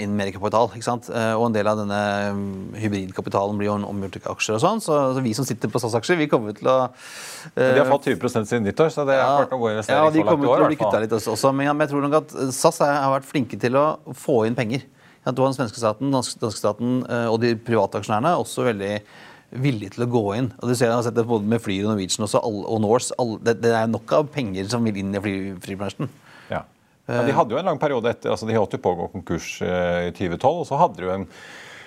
inn 0.00 0.14
mer 0.16 0.30
kapital. 0.32 0.70
ikke 0.72 0.86
sant? 0.88 1.10
Eh, 1.12 1.34
Og 1.36 1.50
en 1.50 1.56
del 1.58 1.68
av 1.68 1.82
denne 1.82 1.98
mm, 2.38 2.78
hybridkapitalen 2.80 3.60
blir 3.60 3.68
jo 3.68 3.74
omgjort 3.90 4.16
til 4.16 4.30
aksjer 4.32 4.56
og 4.56 4.62
sånn. 4.64 4.80
Så, 4.86 4.96
så 5.18 5.24
vi 5.26 5.34
som 5.36 5.48
sitter 5.48 5.68
på 5.72 5.82
SAS-aksjer, 5.84 6.16
vi 6.20 6.28
kommer 6.32 6.56
til 6.56 6.70
å 6.72 6.78
uh, 6.88 7.58
De 7.60 7.76
har 7.76 7.90
fått 7.90 8.08
20% 8.08 8.48
siden 8.48 8.64
nyttår, 8.70 8.88
så 8.94 9.04
det 9.08 9.18
har 9.20 9.42
vært 9.42 9.52
noen 9.52 9.64
gå 9.66 9.68
ja, 9.68 9.76
investeringer 9.76 10.16
de 10.16 10.24
kommer 10.30 10.48
i 10.48 10.54
til 10.54 10.64
å 10.64 10.70
bli 10.72 10.80
kutta 10.80 11.02
litt 11.04 11.18
også, 11.20 11.52
men 11.52 11.68
jeg 11.84 11.92
tror 11.92 12.08
nok 12.08 12.16
at 12.22 12.34
SAS 12.56 12.80
er- 12.88 12.96
har 13.04 13.12
vært 13.18 13.28
flinke 13.28 13.60
til 13.60 13.76
å 13.76 13.84
få 14.16 14.46
inn 14.48 14.56
penger. 14.56 14.88
At 15.26 15.36
du 15.36 15.42
har 15.42 15.50
den 15.50 15.58
svenske 15.58 15.80
staten, 15.80 16.12
danske, 16.14 16.52
staten 16.56 17.02
eh, 17.04 17.26
og 17.28 17.40
de 17.42 17.52
private 17.60 18.00
aksjonærene 18.00 18.38
også 18.40 18.64
veldig 18.70 18.94
villige 19.60 19.96
til 19.96 20.06
å 20.06 20.10
gå 20.10 20.24
inn. 20.38 20.50
Og 20.60 20.70
du 20.70 20.74
ser, 20.74 20.88
jeg 20.88 20.96
har 20.96 21.04
sett 21.04 21.16
det 21.18 21.26
både 21.28 21.48
med 21.50 21.62
Flyr 21.62 21.84
og 21.84 21.92
Norwegian 21.92 22.26
også, 22.26 22.40
og 22.46 22.76
Norse. 22.82 23.16
det, 23.44 23.56
det 23.64 23.72
er 23.74 23.90
nok 23.90 24.12
av 24.16 24.28
penger 24.32 24.68
som 24.70 24.86
vil 24.86 25.00
inn 25.02 25.16
i 25.16 25.22
fly, 25.22 25.34
flybransjen. 25.64 26.10
Ja. 26.52 26.62
Ja, 27.10 27.24
de 27.26 27.34
hadde 27.34 27.56
jo 27.56 27.58
en 27.58 27.66
lang 27.66 27.80
periode 27.80 28.12
etter, 28.12 28.30
altså 28.30 28.46
de 28.46 28.54
holdt 28.54 28.76
jo 28.76 28.82
på 28.84 28.92
å 28.92 28.98
gå 29.00 29.08
konkurs 29.16 29.56
eh, 29.66 30.10
i 30.10 30.12
2012, 30.14 30.60
og 30.62 30.68
så 30.68 30.78
hadde 30.78 31.00
de 31.00 31.08
jo 31.08 31.14
en 31.16 31.26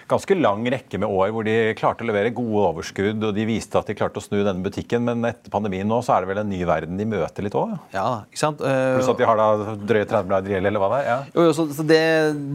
ganske 0.09 0.35
lang 0.37 0.65
rekke 0.73 0.99
med 1.01 1.11
år 1.11 1.31
hvor 1.33 1.45
de 1.47 1.55
klarte 1.79 2.05
å 2.05 2.07
levere 2.09 2.33
gode 2.35 2.63
overskudd, 2.69 3.23
og 3.23 3.35
de 3.35 3.45
viste 3.47 3.77
at 3.79 3.89
de 3.89 3.95
klarte 3.97 4.19
å 4.21 4.23
snu 4.23 4.39
denne 4.41 4.63
butikken, 4.65 5.05
men 5.07 5.27
etter 5.29 5.53
pandemien 5.53 5.87
nå 5.89 5.99
så 6.05 6.15
er 6.17 6.23
det 6.23 6.31
vel 6.31 6.41
en 6.43 6.51
ny 6.51 6.61
verden 6.67 6.99
de 6.99 7.07
møter 7.09 7.47
litt 7.47 7.57
òg? 7.57 7.75
Ja, 7.95 8.23
ikke 8.27 8.41
sant? 8.41 8.63
Eh, 8.63 8.95
Pluss 8.97 9.11
at 9.13 9.21
de 9.21 9.29
har 9.29 9.39
da 9.39 9.75
drøye 9.79 10.07
30 10.09 10.29
milliarder 10.29 10.55
gjeld, 10.55 10.71
eller 10.71 10.83
hva 10.83 10.91
det 10.93 11.01
er? 11.01 11.09
Ja. 11.11 11.17
Jo, 11.35 11.47
jo, 11.49 11.55
så, 11.57 11.67
så 11.79 11.87
det, 11.87 12.01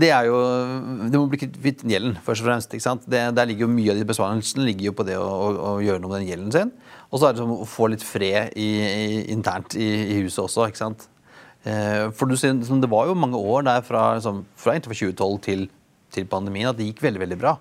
det 0.00 0.12
er 0.14 0.30
jo 0.30 0.38
Det 1.08 1.18
må 1.18 1.26
bli 1.32 1.42
kvitt 1.46 1.84
gjelden, 1.88 2.16
først 2.26 2.44
og 2.44 2.50
fremst. 2.50 2.74
ikke 2.76 2.86
sant? 2.88 3.06
Det, 3.08 3.24
der 3.36 3.50
ligger 3.50 3.66
jo 3.66 3.72
Mye 3.78 3.92
av 3.92 4.00
de 4.00 4.08
besvarelsene 4.08 4.64
ligger 4.66 4.90
jo 4.90 4.96
på 4.98 5.06
det 5.06 5.18
å, 5.20 5.26
å, 5.28 5.52
å 5.74 5.76
gjøre 5.84 6.02
noe 6.02 6.14
med 6.14 6.24
den 6.24 6.32
gjelden 6.32 6.54
sin. 6.54 6.72
Og 7.08 7.20
så 7.20 7.28
er 7.28 7.36
det 7.36 7.42
sånn 7.42 7.54
å 7.54 7.68
få 7.68 7.88
litt 7.92 8.04
fred 8.04 8.56
i, 8.58 8.68
i, 8.84 9.06
internt 9.32 9.76
i, 9.78 9.86
i 9.86 10.20
huset 10.24 10.44
også. 10.44 10.66
ikke 10.68 10.80
sant? 10.82 11.06
Eh, 11.66 12.08
for 12.16 12.30
du 12.30 12.36
sier, 12.38 12.54
Det 12.54 12.90
var 12.90 13.08
jo 13.08 13.16
mange 13.18 13.38
år 13.38 13.64
der 13.66 13.82
fra, 13.86 14.14
liksom, 14.18 14.44
fra 14.56 14.76
2012 14.78 15.38
til, 15.44 15.66
til 16.14 16.26
pandemien 16.30 16.70
at 16.70 16.78
det 16.78 16.86
gikk 16.90 17.02
veldig 17.04 17.22
veldig 17.26 17.38
bra. 17.40 17.56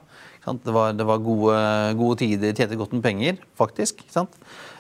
Det 0.48 0.72
var, 0.72 0.94
det 0.96 1.04
var 1.04 1.20
gode, 1.20 1.56
gode 2.00 2.18
tider, 2.22 2.54
tjente 2.56 2.78
godt 2.80 2.94
med 2.96 3.04
penger, 3.04 3.42
faktisk. 3.60 4.06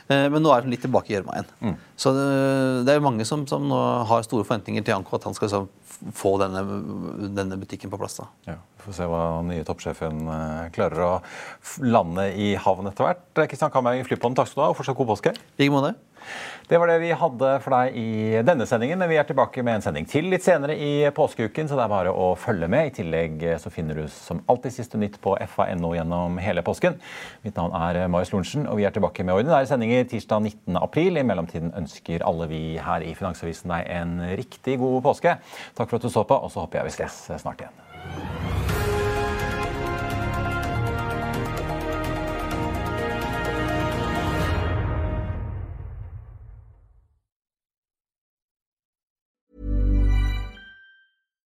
Eh, 0.07 0.29
Men 0.31 0.39
nå 0.39 0.53
er 0.55 0.63
det 0.63 0.71
litt 0.71 0.85
tilbake 0.85 1.11
i 1.11 1.17
gjørma 1.17 1.33
igjen. 1.35 1.75
Så 1.99 2.13
det, 2.15 2.27
det 2.87 2.93
er 2.95 3.03
mange 3.03 3.25
som, 3.27 3.43
som 3.51 3.65
nå 3.67 3.79
har 4.07 4.23
store 4.23 4.45
forventninger 4.47 4.85
til 4.87 4.95
Janko, 4.95 5.17
at 5.19 5.27
han 5.27 5.35
skal 5.35 5.49
liksom 5.49 5.67
få 6.15 6.31
denne, 6.39 6.61
denne 7.35 7.57
butikken 7.59 7.91
på 7.91 7.99
plass. 7.99 8.15
da. 8.21 8.29
Ja, 8.47 8.55
Vi 8.77 8.85
får 8.85 8.95
se 9.01 9.09
hva 9.11 9.21
den 9.41 9.51
nye 9.51 9.65
toppsjefen 9.67 10.23
eh, 10.31 10.69
klarer 10.77 11.03
å 11.03 11.11
lande 11.83 12.29
i 12.39 12.53
havn 12.63 12.87
etter 12.87 13.09
hvert. 13.09 13.25
Kristian 13.51 13.73
Kamberg 13.73 13.99
i 13.99 14.07
Flypodden, 14.07 14.37
takk 14.39 14.47
skal 14.53 14.61
du 14.61 14.65
ha, 14.69 14.71
og 14.71 14.79
fortsatt 14.79 14.95
god 15.01 15.11
påske. 15.11 15.35
I 15.57 15.65
like 15.65 15.73
måte. 15.75 15.95
Det 16.67 16.75
var 16.77 16.89
det 16.91 16.97
vi 16.99 17.13
hadde 17.15 17.49
for 17.63 17.71
deg 17.71 17.93
i 17.95 18.39
denne 18.43 18.65
sendingen. 18.67 18.99
men 18.99 19.07
Vi 19.07 19.15
er 19.15 19.23
tilbake 19.23 19.63
med 19.63 19.77
en 19.77 19.85
sending 19.85 20.07
til 20.09 20.27
litt 20.27 20.43
senere 20.43 20.75
i 20.75 21.07
påskeuken, 21.15 21.69
så 21.69 21.77
det 21.79 21.85
er 21.85 21.93
bare 21.93 22.11
å 22.11 22.33
følge 22.35 22.67
med. 22.67 22.89
I 22.89 22.95
tillegg 22.97 23.43
eh, 23.47 23.59
så 23.61 23.71
finner 23.71 23.95
du 23.95 24.09
som 24.11 24.41
alltid 24.51 24.75
siste 24.75 24.99
nytt 24.99 25.15
på 25.23 25.37
fa.no 25.47 25.93
gjennom 25.95 26.35
hele 26.43 26.65
påsken. 26.67 26.99
Mitt 27.47 27.55
navn 27.55 27.71
er 27.79 28.01
eh, 28.01 28.09
Marius 28.11 28.33
Lorentzen, 28.35 28.67
og 28.67 28.81
vi 28.81 28.87
er 28.89 28.91
tilbake 28.91 29.23
med 29.23 29.39
ordinære 29.39 29.69
sendinger 29.71 30.09
tirsdag 30.11 30.43
19. 30.43 30.81
april. 30.81 31.15
I 31.15 31.23
mellomtiden 31.27 31.71
ønsker 31.79 32.25
alle 32.27 32.49
vi 32.51 32.61
her 32.83 33.05
i 33.05 33.15
Finansavisen 33.15 33.71
deg 33.71 33.87
en 34.01 34.17
riktig 34.35 34.75
god 34.83 34.99
påske. 35.07 35.37
Takk 35.79 35.87
for 35.87 36.01
at 36.01 36.03
du 36.03 36.11
så 36.11 36.27
på, 36.27 36.35
og 36.35 36.51
så 36.51 36.65
håper 36.65 36.81
jeg 36.81 36.91
vi 36.91 36.97
ses 36.99 37.21
eh, 37.31 37.39
snart 37.39 37.63
igjen. 37.63 38.36